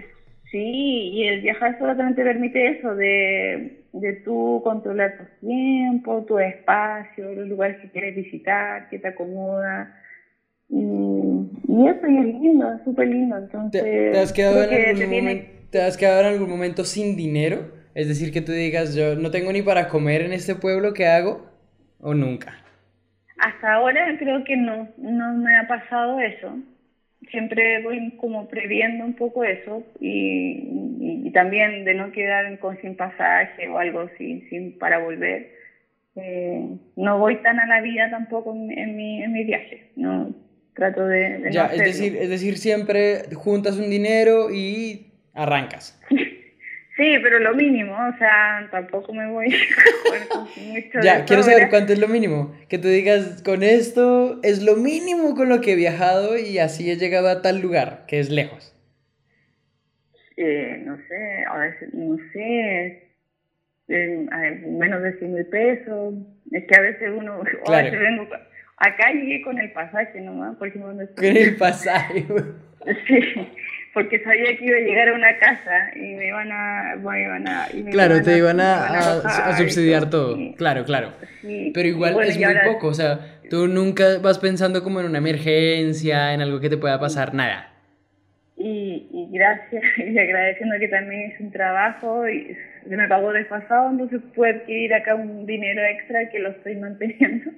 [0.51, 6.25] sí, y el viajar solo también te permite eso, de, de tú controlar tu tiempo,
[6.27, 10.02] tu espacio, los lugares que quieres visitar, que te acomoda
[10.73, 13.37] y, eso y es lindo, es súper lindo.
[13.37, 17.71] Entonces, ¿Te, has quedado en algún momento, ¿Te has quedado en algún momento sin dinero?
[17.95, 21.07] Es decir, que tú digas, yo no tengo ni para comer en este pueblo, ¿qué
[21.07, 21.47] hago?
[22.01, 22.55] ¿O nunca?
[23.39, 26.59] Hasta ahora creo que no, no me ha pasado eso.
[27.31, 33.69] Siempre voy como previendo un poco eso y, también de no quedar con sin pasaje
[33.69, 35.51] o algo sin, sin para volver.
[36.17, 39.91] Eh, no voy tan a la vida tampoco en, mi, en mi viaje.
[39.97, 40.35] No,
[40.75, 46.01] trato de, ya, es decir, es decir, siempre juntas un dinero y arrancas.
[46.95, 49.49] Sí, pero lo mínimo, o sea, tampoco me voy
[50.67, 52.55] mucho Ya, quiero saber cuánto es lo mínimo.
[52.69, 56.91] Que tú digas, con esto es lo mínimo con lo que he viajado y así
[56.91, 58.77] he llegado a tal lugar, que es lejos.
[60.37, 63.09] Eh, no sé, a veces, no sé,
[63.89, 66.15] menos de 100 mil pesos.
[66.51, 67.89] Es que a veces uno, claro.
[67.89, 68.29] a veces vengo,
[68.87, 72.27] acá llegué con el pasaje nomás, por ejemplo, Con el pasaje,
[73.07, 73.49] Sí
[73.93, 76.93] porque sabía que iba a llegar a una casa y me iban a...
[76.93, 80.37] a claro, te iban a, subsidiar todo.
[80.57, 81.13] Claro, claro.
[81.43, 83.19] Pero igual es muy poco, o sea,
[83.51, 87.69] tú nunca vas pensando como en una emergencia, en algo que te pueda pasar, nada.
[88.57, 92.57] Y, y gracias, y agradeciendo que también es un trabajo y
[92.89, 97.51] se me pagó desfasado, entonces puedo adquirir acá un dinero extra que lo estoy manteniendo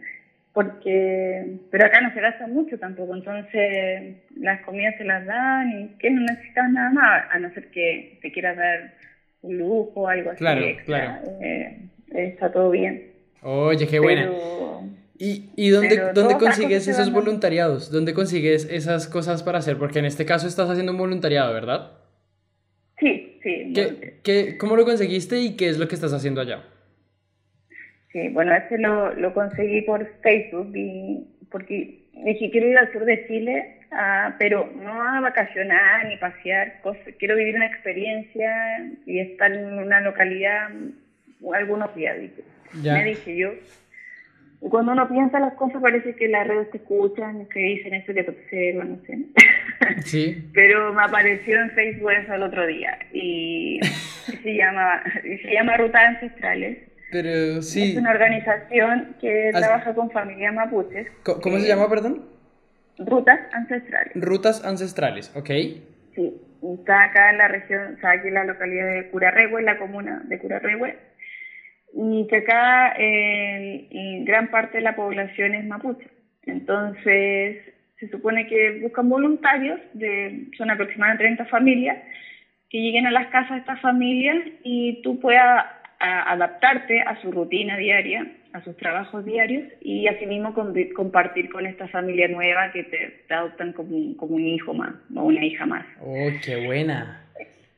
[0.54, 5.98] porque pero acá no se gasta mucho tampoco, entonces las comidas se las dan y
[5.98, 8.94] que no necesitas nada más, a no ser que te quieras dar
[9.42, 10.38] un lujo o algo así.
[10.38, 11.22] Claro, claro.
[11.42, 13.10] Eh, está todo bien.
[13.42, 14.30] Oye, qué buena.
[15.18, 17.90] ¿Y, y dónde, dónde consigues esos voluntariados?
[17.90, 19.76] ¿Dónde consigues esas cosas para hacer?
[19.76, 21.92] Porque en este caso estás haciendo un voluntariado, ¿verdad?
[23.00, 23.72] Sí, sí.
[23.74, 26.64] ¿Qué, qué, ¿Cómo lo conseguiste y qué es lo que estás haciendo allá?
[28.14, 33.05] Sí, bueno, ese lo, lo conseguí por Facebook y porque dije, quiero ir al sur
[33.05, 36.74] de Chile, ah, pero no a vacacionar ni pasear,
[37.18, 40.70] quiero vivir una experiencia y estar en una localidad
[41.53, 42.16] algunos días,
[42.85, 43.50] me dije yo.
[44.61, 48.22] Cuando uno piensa las cosas parece que las redes te escuchan, que dicen eso que
[48.22, 49.18] te observan, no sé.
[50.05, 50.50] Sí.
[50.55, 53.81] Pero me apareció en Facebook eso el otro día y
[54.42, 57.92] se llama, se llama Rutas Ancestrales pero sí.
[57.92, 61.07] Es una organización que trabaja con familias mapuches.
[61.22, 62.24] ¿Cómo, se llama, perdón?
[62.98, 64.12] Rutas Ancestrales.
[64.16, 65.50] Rutas Ancestrales, ok.
[66.16, 69.79] Sí, está acá en la región, está aquí en la localidad de Curarrehue, en la
[69.79, 70.98] comuna de Curarrehue,
[71.94, 72.94] y que acá
[74.24, 76.09] gran parte de la población es mapuche.
[76.42, 77.59] Entonces,
[78.00, 81.96] se supone que buscan voluntarios, de, son aproximadamente 30 familias,
[82.70, 85.64] que lleguen a las casas de estas familias y tú puedas
[86.04, 90.54] adaptarte a su rutina diaria, a sus trabajos diarios y asimismo
[90.94, 95.44] compartir con esta familia nueva que te, adoptan como, como, un hijo más o una
[95.44, 95.84] hija más.
[96.00, 97.20] ¡Oh, qué buena!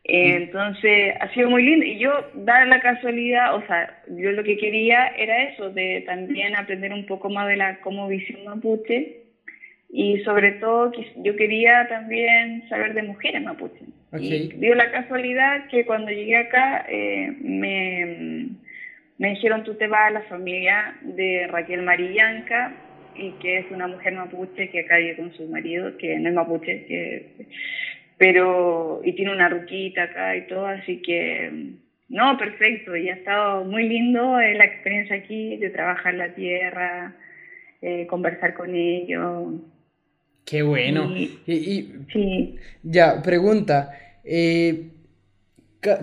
[0.08, 4.56] entonces ha sido muy lindo y yo, dar la casualidad, o sea, yo lo que
[4.56, 9.16] quería era eso, de también aprender un poco más de la como visión mapuche
[9.90, 13.42] y sobre todo yo quería también saber de mujeres
[14.10, 14.36] mapuche.
[14.36, 18.48] Y dio la casualidad que cuando llegué acá eh, me,
[19.18, 22.74] me dijeron tú te vas a la familia de Raquel Marillanca
[23.14, 26.34] y que es una mujer mapuche que acá vive con su marido, que no es
[26.34, 27.26] mapuche,
[28.18, 31.76] pero y tiene una ruquita acá y todo, así que
[32.08, 37.16] no, perfecto, y ha estado muy lindo eh, la experiencia aquí de trabajar la tierra,
[37.82, 39.54] eh, conversar con ellos.
[40.46, 41.12] Qué bueno.
[41.16, 42.56] Y, sí.
[42.84, 43.90] Ya, pregunta.
[44.24, 44.90] Eh,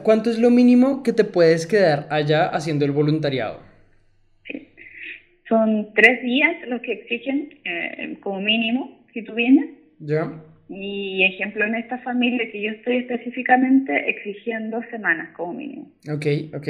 [0.03, 3.61] ¿Cuánto es lo mínimo que te puedes quedar allá haciendo el voluntariado?
[5.47, 9.69] Son tres días los que exigen eh, como mínimo si tú vienes.
[9.99, 10.31] Ya.
[10.69, 15.91] Y ejemplo, en esta familia que yo estoy específicamente exigen dos semanas como mínimo.
[16.11, 16.25] Ok,
[16.55, 16.67] ok.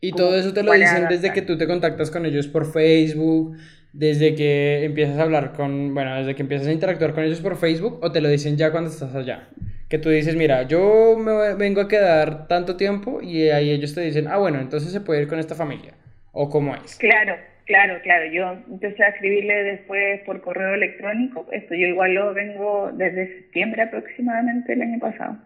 [0.00, 3.56] Y todo eso te lo dicen desde que tú te contactas con ellos por Facebook,
[3.92, 7.56] desde que empiezas a hablar con, bueno, desde que empiezas a interactuar con ellos por
[7.56, 9.48] Facebook o te lo dicen ya cuando estás allá.
[9.88, 14.02] Que tú dices, mira, yo me vengo a quedar tanto tiempo y ahí ellos te
[14.02, 15.94] dicen, ah, bueno, entonces se puede ir con esta familia.
[16.32, 16.94] ¿O cómo es?
[16.96, 18.30] Claro, claro, claro.
[18.30, 21.48] Yo empecé a escribirle después por correo electrónico.
[21.50, 25.38] Esto yo igual lo vengo desde septiembre aproximadamente el año pasado.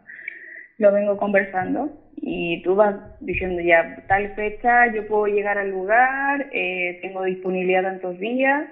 [0.79, 6.47] Lo vengo conversando y tú vas diciendo ya tal fecha yo puedo llegar al lugar,
[6.51, 8.67] eh, tengo disponibilidad tantos días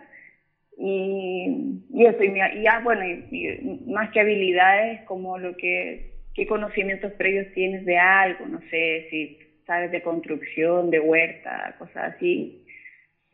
[0.79, 6.01] y, y eso, y, ya bueno, y, más que habilidades como lo que,
[6.35, 12.15] qué conocimientos previos tienes de algo, no sé si sabes de construcción, de huerta, cosas
[12.15, 12.65] así,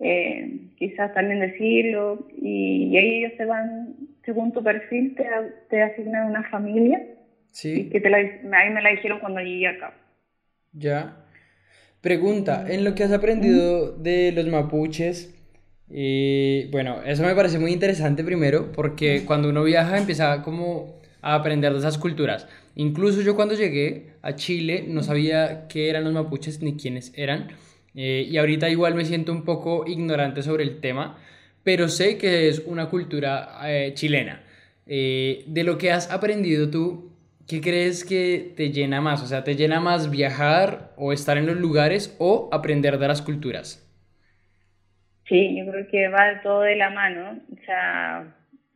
[0.00, 5.24] eh, quizás también decirlo y, ahí ellos te van, según tu perfil, te,
[5.68, 7.00] te asignan una familia.
[7.58, 7.88] Sí.
[7.90, 9.92] que te la, a mí me la dijeron cuando llegué acá.
[10.72, 11.24] Ya.
[12.00, 15.34] Pregunta, en lo que has aprendido de los mapuches,
[15.90, 21.34] eh, bueno, eso me parece muy interesante primero, porque cuando uno viaja empieza como a
[21.34, 22.46] aprender de esas culturas.
[22.76, 27.48] Incluso yo cuando llegué a Chile no sabía qué eran los mapuches ni quiénes eran.
[27.96, 31.18] Eh, y ahorita igual me siento un poco ignorante sobre el tema,
[31.64, 34.44] pero sé que es una cultura eh, chilena.
[34.86, 37.07] de lo que has aprendido tú,
[37.48, 39.22] ¿qué crees que te llena más?
[39.22, 43.22] O sea, ¿te llena más viajar o estar en los lugares o aprender de las
[43.22, 43.84] culturas?
[45.26, 47.40] Sí, yo creo que va todo de la mano.
[47.52, 48.34] O sea,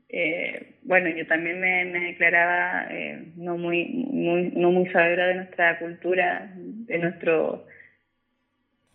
[0.08, 5.78] eh, bueno, yo también me, declaraba eh, no muy, muy, no muy sabedora de nuestra
[5.78, 7.66] cultura, de nuestro,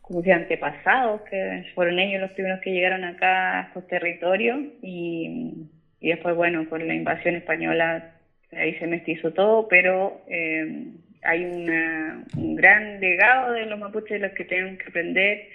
[0.02, 5.68] como si antepasados, que fueron ellos los primeros que llegaron acá a estos territorios y,
[6.00, 8.17] y después, bueno, con la invasión española
[8.52, 10.86] ahí se mestizó todo, pero eh,
[11.24, 15.50] hay un gran legado de los mapuches de los que tenemos que aprender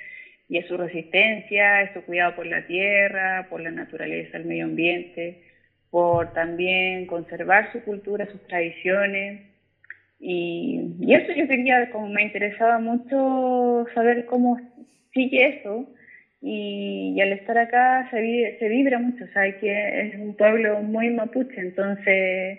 [0.48, 4.64] y es su resistencia, es su cuidado por la tierra, por la naturaleza, el medio
[4.64, 5.42] ambiente,
[5.90, 9.42] por también conservar su cultura, sus tradiciones.
[10.20, 14.60] Y, y eso yo quería, como me interesaba mucho saber cómo
[15.14, 15.88] sigue eso,
[16.42, 21.08] y, al estar acá se, se vibra mucho, o sea, que es un pueblo muy
[21.10, 22.58] mapuche, entonces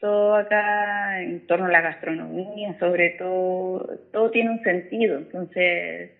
[0.00, 6.10] todo acá en torno a la gastronomía, sobre todo, todo tiene un sentido, entonces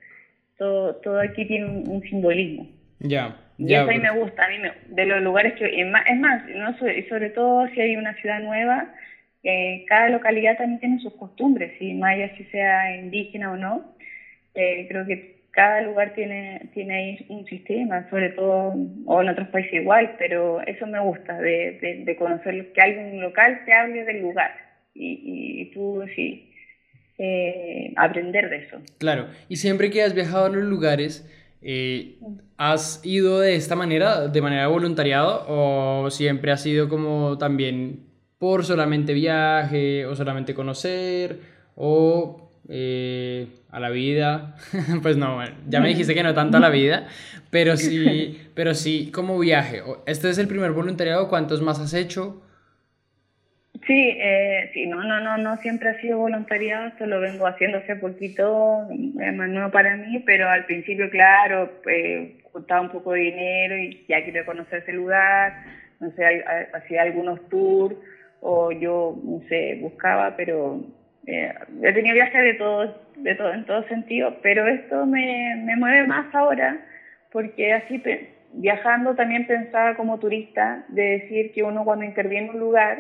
[0.57, 2.69] todo, todo aquí tiene un, simbolismo.
[3.01, 3.37] Ya.
[3.59, 4.57] y eso a mí me gusta, a mí
[4.89, 8.93] de los lugares que, es más, no, sobre todo si hay una ciudad nueva,
[9.45, 13.95] eh, cada localidad también tiene sus costumbres, y más allá si sea indígena o no,
[14.55, 18.75] eh, creo que cada lugar tiene, tiene ahí un sistema, sobre todo,
[19.07, 23.63] o en otros países igual, pero eso me gusta, de, de, conocer que alguien local
[23.67, 24.53] te hable del lugar
[24.95, 26.53] y, y tú sí,
[27.19, 28.77] eh, aprender de eso.
[28.99, 31.29] Claro, y siempre que has viajado a los lugares,
[31.61, 32.21] eh,
[32.57, 38.07] ¿has ido de esta manera, de manera voluntariado, o siempre has sido como también
[38.39, 41.41] por solamente viaje, o solamente conocer,
[41.75, 44.57] o eh, a la vida.
[45.03, 47.09] pues no, ya me dijiste que no tanto a la vida,
[47.51, 49.83] pero sí, pero sí como viaje.
[50.07, 51.29] ¿Este es el primer voluntariado?
[51.29, 52.43] ¿Cuántos más has hecho?
[53.87, 57.79] Sí, eh, sí, no, no, no, no siempre ha sido voluntariado, esto lo vengo haciendo
[57.79, 63.13] hace poquito, es más nuevo para mí, pero al principio, claro, eh, juntaba un poco
[63.13, 65.65] de dinero y ya quería conocer ese lugar,
[66.01, 67.97] no sé, hacía algunos tours
[68.41, 70.85] o yo, no sé, buscaba, pero
[71.31, 75.77] eh, he tenido viajes de todo, de todo, en todo sentido, pero esto me, me
[75.77, 76.79] mueve más ahora,
[77.31, 78.03] porque así
[78.55, 82.99] viajando también pensaba como turista de decir que uno cuando interviene en un lugar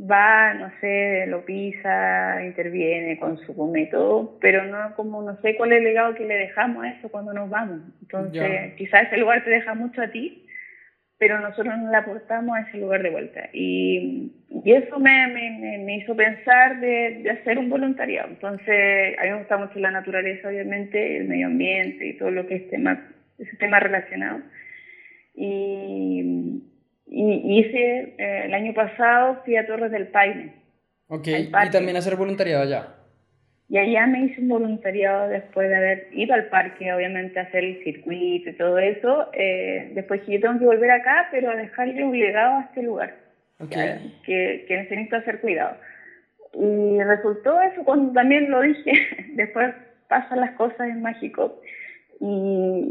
[0.00, 5.72] va, no sé, lo pisa, interviene, consume y todo, pero no como no sé cuál
[5.72, 7.80] es el legado que le dejamos a eso cuando nos vamos.
[8.02, 10.46] Entonces, quizás ese lugar te deja mucho a ti,
[11.18, 13.50] pero nosotros no le aportamos a ese lugar de vuelta.
[13.52, 14.32] Y,
[14.64, 18.28] y eso me, me, me, hizo pensar de, de, hacer un voluntariado.
[18.28, 22.46] Entonces, a mí me gusta mucho la naturaleza, obviamente, el medio ambiente y todo lo
[22.46, 24.42] que es tema, ese tema relacionado.
[25.34, 26.62] Y,
[27.06, 30.54] y hice, eh, el año pasado fui a Torres del Paine.
[31.08, 32.97] Ok, y también hacer voluntariado allá.
[33.70, 37.64] Y allá me hice un voluntariado después de haber ido al parque, obviamente, a hacer
[37.64, 39.28] el circuito y todo eso.
[39.34, 42.82] Eh, después que yo tengo que volver acá, pero a dejarle un legado a este
[42.82, 43.14] lugar,
[44.24, 45.76] que, que necesito hacer cuidado.
[46.54, 48.92] Y resultó eso cuando también lo dije,
[49.34, 49.74] después
[50.08, 51.60] pasan las cosas en mágico.
[52.20, 52.90] Y,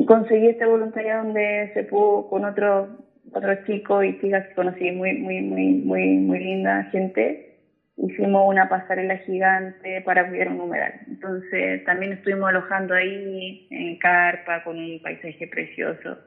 [0.00, 2.88] y, conseguí este voluntariado donde se pudo con otro,
[3.32, 7.51] otro chico y chicas que conocí muy, muy, muy, muy, muy linda gente
[7.96, 10.92] hicimos una pasarela gigante para cuidar un humedal.
[11.08, 16.18] Entonces también estuvimos alojando ahí en carpa con un paisaje precioso.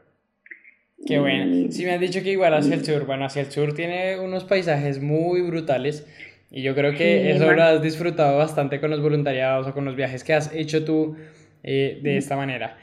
[1.05, 1.71] Qué bueno.
[1.71, 4.45] Sí, me han dicho que igual hacia el sur, bueno, hacia el sur tiene unos
[4.45, 6.07] paisajes muy brutales
[6.49, 9.95] y yo creo que eso lo has disfrutado bastante con los voluntariados o con los
[9.95, 11.17] viajes que has hecho tú
[11.63, 12.77] eh, de esta manera.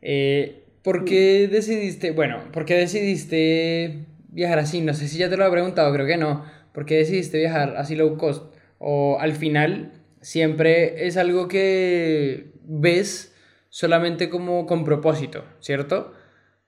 [0.00, 4.80] Eh, ¿Por qué decidiste, bueno, por qué decidiste viajar así?
[4.80, 6.44] No sé si ya te lo he preguntado, creo que no
[6.76, 8.54] ¿Por qué decidiste viajar así low cost?
[8.76, 13.34] O al final siempre es algo que ves
[13.70, 16.12] solamente como con propósito, ¿cierto?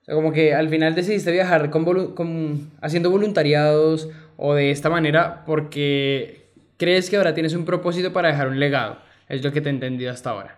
[0.09, 6.53] O como que al final decidiste viajar con, haciendo voluntariados o de esta manera porque
[6.79, 9.01] crees que ahora tienes un propósito para dejar un legado.
[9.29, 10.58] Es lo que te he entendido hasta ahora.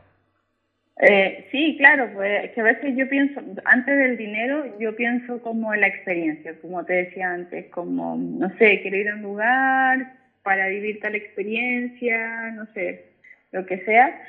[1.03, 5.73] Eh, sí, claro, pues que a veces yo pienso, antes del dinero, yo pienso como
[5.73, 10.13] en la experiencia, como te decía antes, como, no sé, quiero ir a un lugar
[10.43, 13.07] para vivir tal experiencia, no sé.
[13.53, 14.21] lo que sea,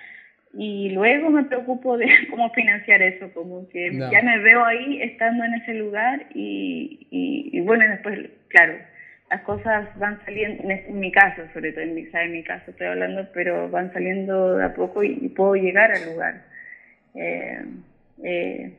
[0.53, 5.43] y luego me preocupo de cómo financiar eso, como que ya me veo ahí estando
[5.43, 8.74] en ese lugar y, y, bueno, después, claro,
[9.30, 12.88] las cosas van saliendo, en mi caso, sobre todo en mi, en mi caso estoy
[12.88, 16.50] hablando, pero van saliendo de a poco y, puedo llegar al lugar.
[17.16, 17.66] Eh,
[18.24, 18.78] eh,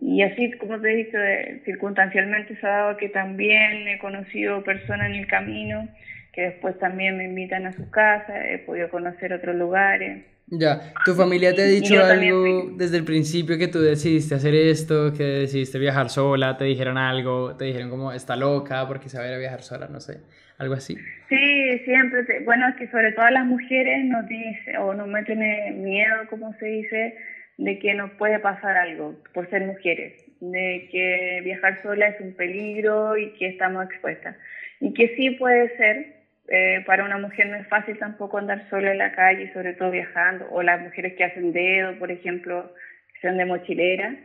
[0.00, 1.18] y así, como te he dicho,
[1.64, 5.88] circunstancialmente se ha dado que también he conocido personas en el camino
[6.32, 10.24] que después también me invitan a sus casas, he podido conocer otros lugares.
[10.48, 15.12] Ya, ¿tu familia te ha dicho algo desde el principio que tú decidiste hacer esto,
[15.12, 16.56] que decidiste viajar sola?
[16.56, 17.56] ¿Te dijeron algo?
[17.56, 19.88] ¿Te dijeron como está loca porque se va a viajar sola?
[19.88, 20.18] No sé,
[20.58, 20.96] algo así.
[21.28, 22.40] Sí, siempre.
[22.44, 25.38] bueno, es que sobre todo las mujeres nos dice o nos meten
[25.82, 27.14] miedo, como se dice,
[27.62, 32.34] de que nos puede pasar algo por ser mujeres, de que viajar sola es un
[32.34, 34.36] peligro y que estamos expuestas.
[34.80, 36.16] Y que sí puede ser,
[36.48, 39.92] eh, para una mujer no es fácil tampoco andar sola en la calle, sobre todo
[39.92, 42.74] viajando, o las mujeres que hacen dedo, por ejemplo,
[43.14, 44.16] que son de mochilera.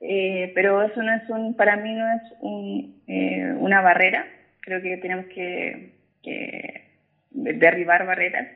[0.00, 4.26] Eh, pero eso no es un, para mí no es un, eh, una barrera.
[4.60, 5.92] Creo que tenemos que,
[6.24, 6.82] que
[7.30, 8.48] derribar barreras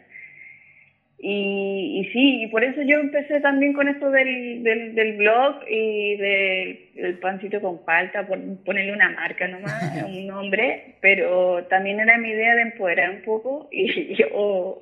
[1.18, 5.56] y, y, sí, y por eso yo empecé también con esto del, del, del blog
[5.68, 12.18] y del, pancito con palta, por ponerle una marca nomás, un nombre, pero también era
[12.18, 14.16] mi idea de empoderar un poco y, y,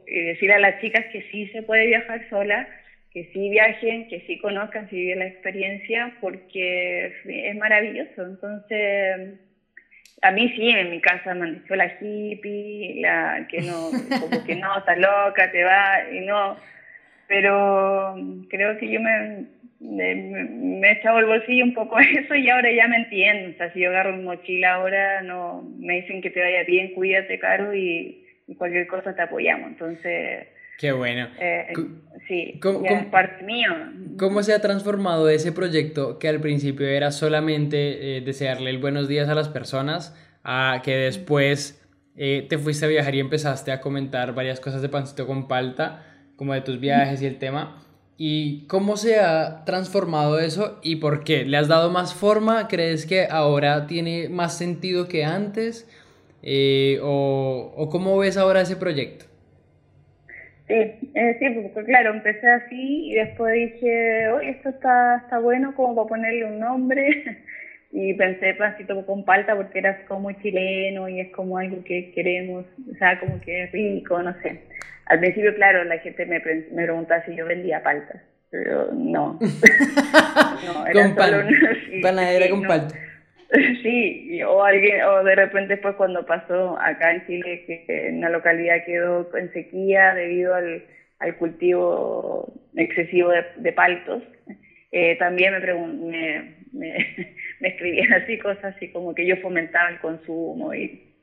[0.07, 2.69] y decir a las chicas que sí se puede viajar sola,
[3.13, 8.27] que sí viajen, que sí conozcan, sí viven la experiencia, porque es maravilloso.
[8.27, 9.39] Entonces,
[10.23, 13.91] a mí sí, en mi casa me la hippie, la que no,
[14.21, 16.57] como que no, estás loca, te va, y no.
[17.27, 18.17] Pero
[18.49, 19.47] creo que yo me,
[19.81, 23.51] me, he echado el bolsillo un poco eso y ahora ya me entiendo.
[23.51, 26.95] O sea, si yo agarro mi mochila ahora, no me dicen que te vaya bien,
[26.95, 28.21] cuídate, Caro, y,
[28.59, 29.69] cualquier cosa te apoyamos.
[29.71, 30.49] Entonces.
[30.79, 31.29] Qué bueno.
[31.41, 31.73] Eh,
[32.27, 33.71] sí, es parte mío.
[34.19, 39.09] ¿Cómo se ha transformado ese proyecto que al principio era solamente eh, desearle el buenos
[39.09, 41.81] días a las personas, a que después
[42.17, 46.05] eh, te fuiste a viajar y empezaste a comentar varias cosas de Pancito con Palta,
[46.37, 47.81] como de tus viajes y el tema?
[48.17, 51.45] ¿Y cómo se ha transformado eso y por qué?
[51.45, 52.69] ¿Le has dado más forma?
[52.69, 55.89] ¿Crees que ahora tiene más sentido que antes?
[57.03, 59.25] O, o, cómo ves ahora ese proyecto?
[60.67, 60.75] Sí,
[61.15, 65.95] eh, sí, porque claro, empecé así y después dije, oye, esto está, está bueno como
[65.95, 67.25] para ponerle un nombre.
[67.97, 72.65] y pensé pancito con palta porque era como chileno y es como algo que queremos,
[72.93, 74.63] o sea, como que es rico, no sé.
[75.07, 79.39] Al principio, claro, la gente me, me preguntaba si yo vendía palta, pero no.
[80.67, 81.45] no era con solo
[82.03, 82.97] panadera con palta.
[83.83, 88.85] Sí, o alguien, o de repente pues cuando pasó acá en Chile que una localidad
[88.85, 90.85] quedó en sequía debido al,
[91.21, 94.23] al cultivo excesivo de, de paltos,
[94.91, 100.01] eh, también me, me, me, me, escribían así cosas así como que yo fomentaba el
[100.01, 101.15] consumo y,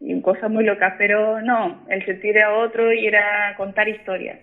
[0.00, 4.40] y cosas muy locas, pero no, el sentir a otro y era contar historias.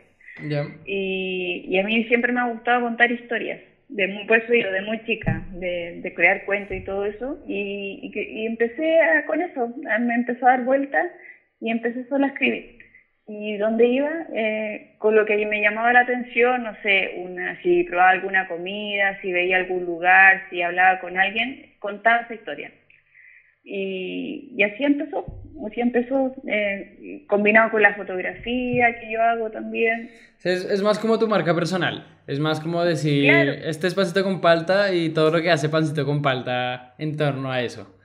[0.86, 3.60] Y, y a mí siempre me ha gustado contar historias
[3.94, 9.00] de pues de muy chica, de, de crear cuentos y todo eso, y, y, empecé
[9.26, 9.70] con eso,
[10.00, 11.12] me empezó a dar vueltas
[11.60, 12.66] y empecé solo a escribir.
[13.28, 17.84] Y donde iba, eh, con lo que me llamaba la atención, no sé, una, si
[17.84, 22.72] probaba alguna comida, si veía algún lugar, si hablaba con alguien, contaba esa historia.
[23.64, 25.26] Y, y así empezó,
[25.66, 30.10] así empezó, eh, combinado con la fotografía que yo hago también.
[30.44, 33.32] Es, es, más como tu marca personal, es más como decir,
[33.64, 37.52] este es Pancito con Palta y todo lo que hace Pancito con Palta en torno
[37.52, 37.98] a eso.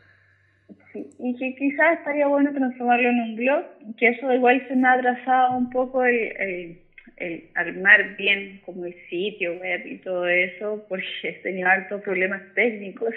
[0.93, 3.65] Sí, y que quizás estaría bueno transformarlo en un blog,
[3.97, 6.79] que eso igual se me ha atrasado un poco el,
[7.17, 12.43] el, armar bien como el sitio web y todo eso, porque he tenido hartos problemas
[12.55, 13.13] técnicos.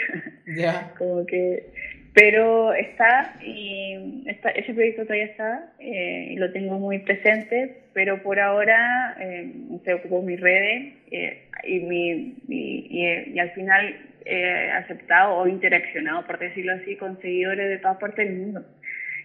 [0.48, 0.92] Ya.
[0.98, 1.72] como que
[2.14, 8.22] pero está y está, ese proyecto todavía está eh, y lo tengo muy presente, pero
[8.22, 9.53] por ahora eh,
[9.86, 13.95] se ocupó mis redes eh, y, mi, y, y, al final
[14.26, 18.66] he aceptado o interaccionado, por decirlo así, con seguidores de todas partes del mundo.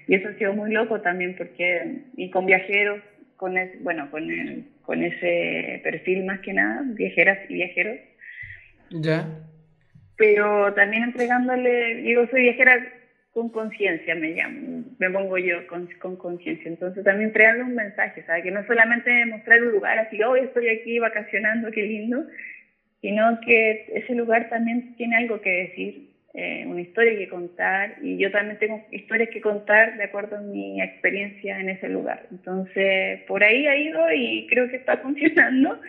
[0.06, 3.02] Y eso ha sido muy loco también porque, y con viajeros,
[3.36, 4.28] con bueno, con,
[4.82, 7.98] con ese perfil más que nada, viajeras y viajeros.
[8.90, 9.26] Ya
[10.16, 12.92] pero también entregándole, digo, soy viajera
[13.32, 16.68] con conciencia, me llamo, me pongo yo con conciencia.
[16.68, 18.44] Entonces también entregarle un mensaje, ¿sabes?
[18.44, 22.24] Que no solamente mostrar un lugar así, hoy estoy aquí vacacionando, qué lindo,
[23.02, 28.18] sino que ese lugar también tiene algo que decir eh, una historia que contar y
[28.18, 32.26] yo también tengo historias que contar de acuerdo a mi experiencia en ese lugar.
[32.30, 35.80] Entonces, por ahí ha ido y creo que está funcionando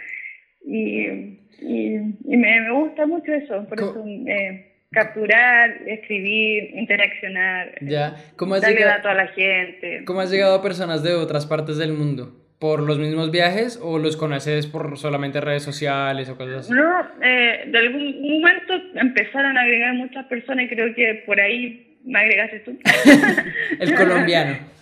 [0.67, 8.15] y, y, me, gusta mucho eso, por eso eh, capturar, escribir, interaccionar, ya.
[8.35, 10.03] ¿Cómo has darle datos a la gente.
[10.05, 12.35] ¿Cómo has llegado a personas de otras partes del mundo?
[12.59, 16.73] ¿Por los mismos viajes o los conoces por solamente redes sociales o cosas así?
[16.73, 21.99] No, eh, de algún momento empezaron a agregar muchas personas y creo que por ahí
[22.03, 22.77] me agregaste tú.
[23.79, 24.76] El colombiano.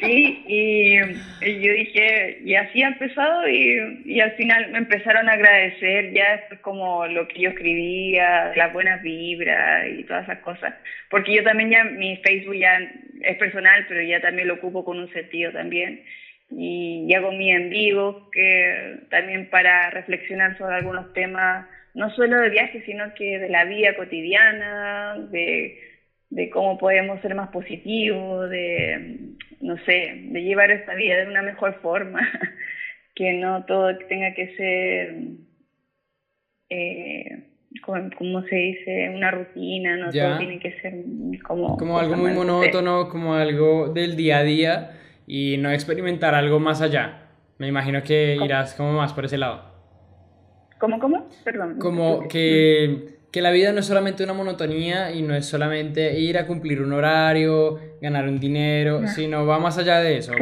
[0.00, 6.12] Sí, y, yo dije, y así ha empezado y, al final me empezaron a agradecer
[6.12, 10.74] ya como lo que yo escribía, las buenas vibras y todas esas cosas.
[11.08, 12.78] Porque yo también ya, mi Facebook ya
[13.22, 16.02] es personal, pero ya también lo ocupo con un sentido también.
[16.50, 22.40] Y, y hago mi en vivo, que también para reflexionar sobre algunos temas, no solo
[22.40, 25.91] de viajes, sino que de la vida cotidiana, de
[26.32, 31.42] de cómo podemos ser más positivos, de, no sé, de llevar esta vida de una
[31.42, 32.20] mejor forma,
[33.14, 35.14] que no todo tenga que ser,
[36.70, 37.48] eh,
[37.84, 40.94] como, se dice, una rutina, no todo tiene que ser
[41.46, 41.76] como...
[41.76, 44.90] Como algo muy monótono, como algo del día a día
[45.26, 47.28] y no experimentar algo más allá.
[47.58, 49.70] Me imagino que irás como más por ese lado.
[50.78, 51.28] ¿Cómo, cómo?
[51.44, 51.78] Perdón.
[51.78, 56.36] Como que que la vida no es solamente una monotonía y no es solamente ir
[56.36, 60.34] a cumplir un horario, ganar un dinero, sino va más allá de eso.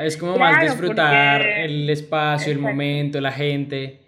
[0.00, 3.98] es como más disfrutar el espacio, el momento, la gente.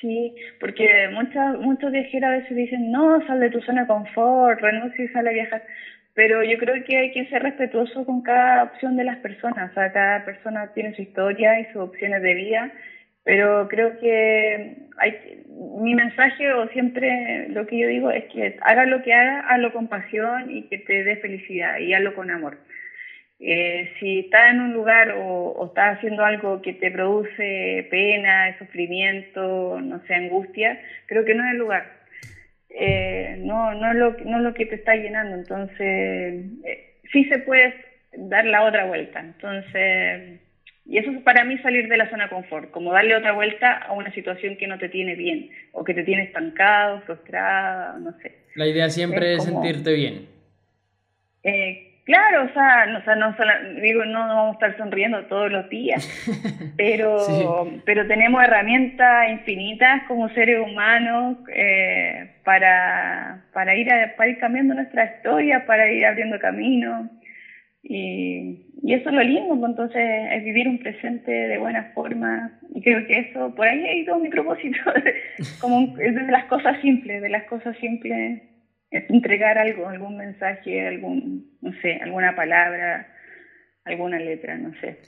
[0.00, 4.60] Sí, porque muchos, muchos viajeros a veces dicen, no, sal de tu zona de confort,
[4.60, 5.62] renuncia y sale a viajar.
[6.14, 9.72] Pero yo creo que hay que ser respetuoso con cada opción de las personas.
[9.72, 12.72] O sea, cada persona tiene su historia y sus opciones de vida
[13.30, 15.44] pero creo que hay,
[15.80, 19.72] mi mensaje o siempre lo que yo digo es que haga lo que haga, hazlo
[19.72, 22.58] con pasión y que te dé felicidad y hazlo con amor.
[23.38, 29.80] Eh, si estás en un lugar o, estás haciendo algo que te produce pena, sufrimiento,
[29.80, 31.86] no sé, angustia, creo que no es el lugar.
[32.68, 35.36] Eh, no, no, es lo, no es lo que te está llenando.
[35.36, 37.76] Entonces, eh, sí se puede
[38.12, 39.20] dar la otra vuelta.
[39.20, 40.40] Entonces,
[40.90, 43.74] y eso es para mí salir de la zona de confort, como darle otra vuelta
[43.74, 48.10] a una situación que no te tiene bien o que te tiene estancado, frustrada, no
[48.20, 48.32] sé.
[48.56, 50.26] La idea siempre es, sentirte bien.
[51.44, 53.36] Eh, claro, o sea, no, o sea, no,
[53.80, 56.04] digo, no vamos a estar sonriendo todos los días,
[56.76, 63.86] pero, pero tenemos herramientas infinitas como seres humanos eh, para, para, ir
[64.16, 67.08] para ir cambiando nuestra historia, para ir abriendo camino.
[67.82, 70.02] Y, y eso es lo lindo, pues, entonces
[70.32, 72.52] es vivir un presente de buena forma.
[72.74, 74.78] Y creo que eso, por ahí ha ido mi propósito,
[75.60, 78.42] como es de las cosas simples, de las cosas simples,
[78.90, 83.08] es entregar algo, algún mensaje, algún, no sé, alguna palabra,
[83.84, 84.98] alguna letra, no sé.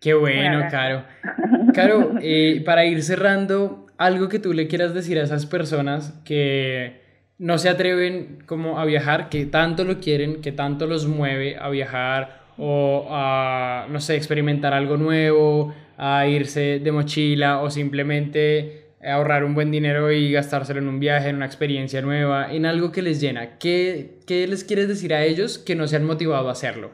[0.00, 1.04] Qué bueno, Caro.
[1.74, 7.09] Caro, eh, para ir cerrando, algo que tú le quieras decir a esas personas que
[7.40, 11.70] no se atreven como a viajar, que tanto lo quieren, que tanto los mueve a
[11.70, 19.44] viajar o a, no sé, experimentar algo nuevo, a irse de mochila o simplemente ahorrar
[19.44, 23.00] un buen dinero y gastárselo en un viaje, en una experiencia nueva, en algo que
[23.00, 23.58] les llena.
[23.58, 26.90] ¿Qué, qué les quieres decir a ellos que no se han motivado a hacerlo?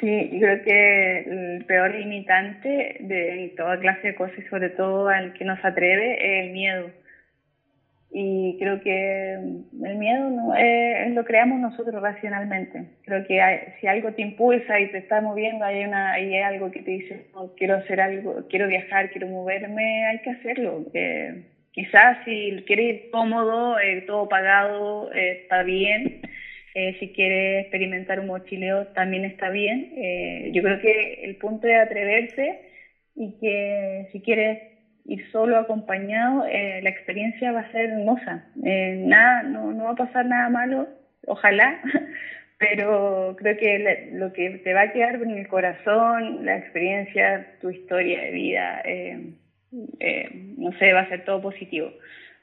[0.00, 5.44] Sí, creo que el peor limitante de toda clase de cosas sobre todo al que
[5.44, 7.03] nos atreve es el miedo
[8.16, 12.84] y creo que el miedo no es, lo creamos nosotros racionalmente.
[13.02, 13.40] Creo que
[13.80, 17.26] si algo te impulsa y te está moviendo, hay, una, hay algo que te dice,
[17.56, 20.86] quiero hacer algo, quiero viajar, quiero moverme, hay que hacerlo.
[20.94, 21.42] Eh,
[21.72, 26.20] quizás si quieres ir cómodo, eh, todo pagado, eh, está bien.
[27.00, 29.90] si quieres experimentar un mochileo, también está bien.
[30.52, 32.60] yo creo que el punto es atreverse
[33.16, 34.73] y que si quieres
[35.06, 38.44] ir solo acompañado, eh, la experiencia va a ser hermosa.
[38.64, 40.88] Eh, nada, no, no va a pasar nada malo,
[41.26, 41.80] ojalá,
[42.58, 47.70] pero creo que lo que te va a quedar en el corazón, la experiencia, tu
[47.70, 49.34] historia de vida, eh,
[50.56, 51.92] no sé, va a ser todo positivo.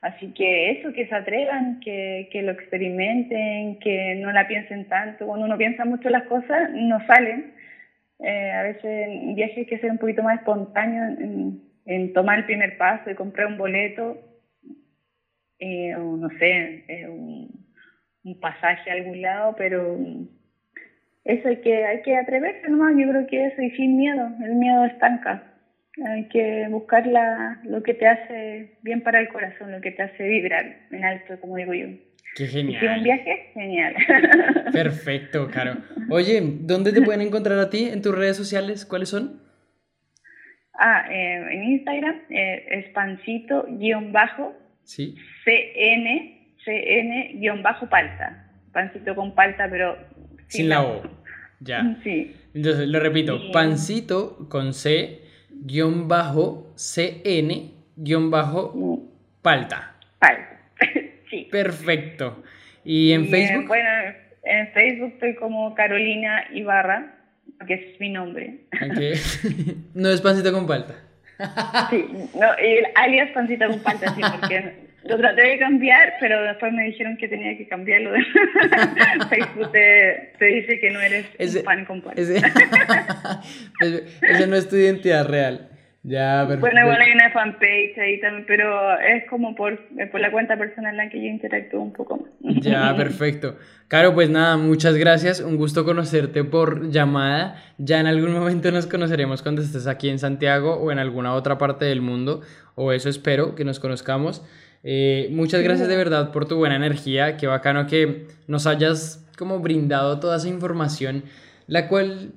[0.01, 5.27] Así que eso, que se atrevan, que, que lo experimenten, que no la piensen tanto.
[5.27, 7.53] Cuando uno piensa mucho las cosas, no salen.
[8.19, 11.61] a veces en viaje hay que ser un poquito más espontáneo.
[11.85, 14.17] En, tomar el primer paso y comprar un boleto,
[15.59, 17.49] eh, o no sé, eh, un,
[18.39, 19.97] pasaje a algún lado, pero
[21.23, 24.55] eso hay que, hay que atreverse nomás, yo creo que eso, y sin miedo, el
[24.55, 25.43] miedo estanca.
[26.05, 30.03] Hay que buscar la, lo que te hace bien para el corazón, lo que te
[30.03, 31.87] hace vibrar en alto, como digo yo.
[32.35, 32.97] Qué genial.
[32.97, 33.95] un viaje genial.
[34.71, 35.77] Perfecto, Caro.
[36.09, 38.85] Oye, ¿dónde te pueden encontrar a ti en tus redes sociales?
[38.85, 39.50] ¿Cuáles son?
[40.83, 44.51] Ah, eh, en Instagram eh, es pancito guion bajo
[44.83, 45.15] sí.
[45.45, 48.47] CN, CN guion bajo palta.
[48.73, 49.95] Pancito con palta, pero
[50.47, 51.03] sin, la O.
[51.59, 51.97] Ya.
[52.01, 52.35] Sí.
[52.55, 55.21] Entonces, lo repito, pancito con C
[55.51, 59.07] guion bajo CN guion bajo
[59.43, 59.95] palta.
[60.17, 60.61] Palta.
[61.29, 61.47] sí.
[61.51, 62.41] Perfecto.
[62.83, 63.67] ¿Y en Facebook?
[63.67, 63.87] bueno,
[64.41, 67.20] en Facebook estoy como Carolina Ibarra
[67.65, 68.61] que es mi nombre.
[69.93, 70.95] no es pancita con palta.
[71.89, 72.05] sí,
[72.35, 76.83] no, el alias pancita con palta, sí, porque lo traté de cambiar, pero después me
[76.83, 78.11] dijeron que tenía que cambiarlo.
[79.29, 82.21] Facebook te, te, dice que no eres un pan con palta.
[82.21, 82.37] Ese,
[84.21, 85.70] ese no es tu identidad real.
[86.03, 86.61] Ya, perfecto.
[86.61, 89.79] Bueno, igual hay una fanpage ahí también, pero es como por,
[90.11, 92.63] por la cuenta personal en la que yo interactúo un poco más.
[92.63, 93.55] Ya, perfecto.
[93.87, 95.41] Caro, pues nada, muchas gracias.
[95.41, 97.55] Un gusto conocerte por llamada.
[97.77, 101.59] Ya en algún momento nos conoceremos cuando estés aquí en Santiago o en alguna otra
[101.59, 102.41] parte del mundo,
[102.73, 104.43] o eso espero que nos conozcamos.
[104.83, 107.37] Eh, muchas gracias de verdad por tu buena energía.
[107.37, 111.25] Qué bacano que nos hayas como brindado toda esa información,
[111.67, 112.33] la cual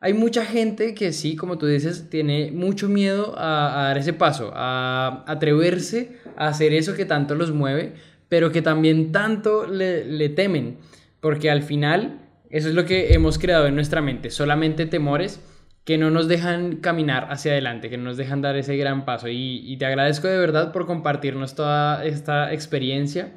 [0.00, 4.50] hay mucha gente que sí, como tú dices, tiene mucho miedo a, dar ese paso,
[4.54, 7.92] a atreverse a hacer eso que tanto los mueve,
[8.30, 10.78] pero que también tanto le, temen,
[11.20, 15.40] porque al final eso es lo que hemos creado en nuestra mente, solamente temores
[15.84, 19.28] que no nos dejan caminar hacia adelante, que no nos dejan dar ese gran paso.
[19.28, 23.32] Y, te agradezco de verdad por compartirnos toda esta experiencia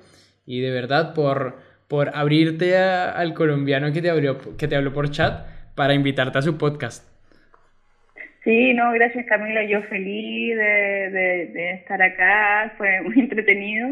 [0.45, 1.57] y de verdad por,
[1.87, 6.41] por abrirte al colombiano que te, abrió, que te habló por chat para invitarte a
[6.41, 7.07] su podcast.
[8.43, 13.89] Sí, no, gracias Camila, yo feliz de, de, estar acá, fue muy entretenido.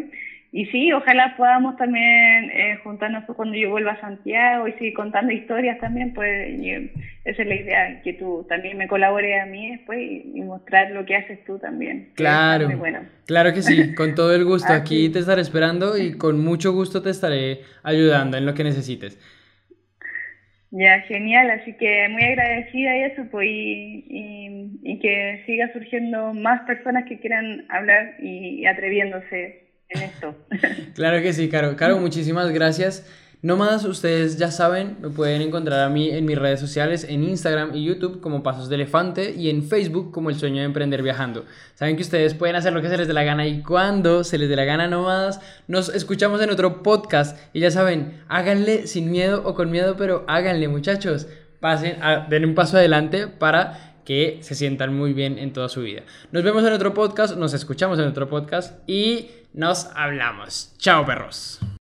[0.53, 5.31] Y sí, ojalá podamos también eh, juntarnos cuando yo vuelva a Santiago y seguir contando
[5.31, 6.59] historias también, pues
[7.23, 11.05] esa es la idea, que tú también me colabores a mí después y, mostrar lo
[11.05, 12.09] que haces tú también.
[12.15, 12.67] Claro,
[13.25, 17.01] claro que sí, con todo el gusto, aquí te estaré esperando y con mucho gusto
[17.01, 19.17] te estaré ayudando en lo que necesites.
[20.71, 24.05] Ya, genial, así que muy agradecida y eso, pues, y,
[24.81, 29.59] y, que siga surgiendo más personas que quieran hablar y, atreviéndose
[29.89, 30.33] en esto.
[30.95, 31.75] claro que sí, Caro.
[31.75, 33.05] Caro, muchísimas gracias.
[33.43, 37.75] Más, ustedes ya saben, me pueden encontrar a mí en mis redes sociales, en Instagram
[37.75, 41.45] y YouTube como Pasos de Elefante y en Facebook como El Sueño de Emprender Viajando.
[41.73, 44.37] Saben que ustedes pueden hacer lo que se les dé la gana y cuando se
[44.37, 45.41] les dé la gana nomás.
[45.67, 50.23] Nos escuchamos en otro podcast y ya saben, háganle sin miedo o con miedo, pero
[50.27, 51.27] háganle muchachos.
[51.59, 55.81] Pasen, a, den un paso adelante para que se sientan muy bien en toda su
[55.81, 56.03] vida.
[56.31, 60.73] Nos vemos en otro podcast, nos escuchamos en otro podcast y nos hablamos.
[60.77, 61.59] Chao perros.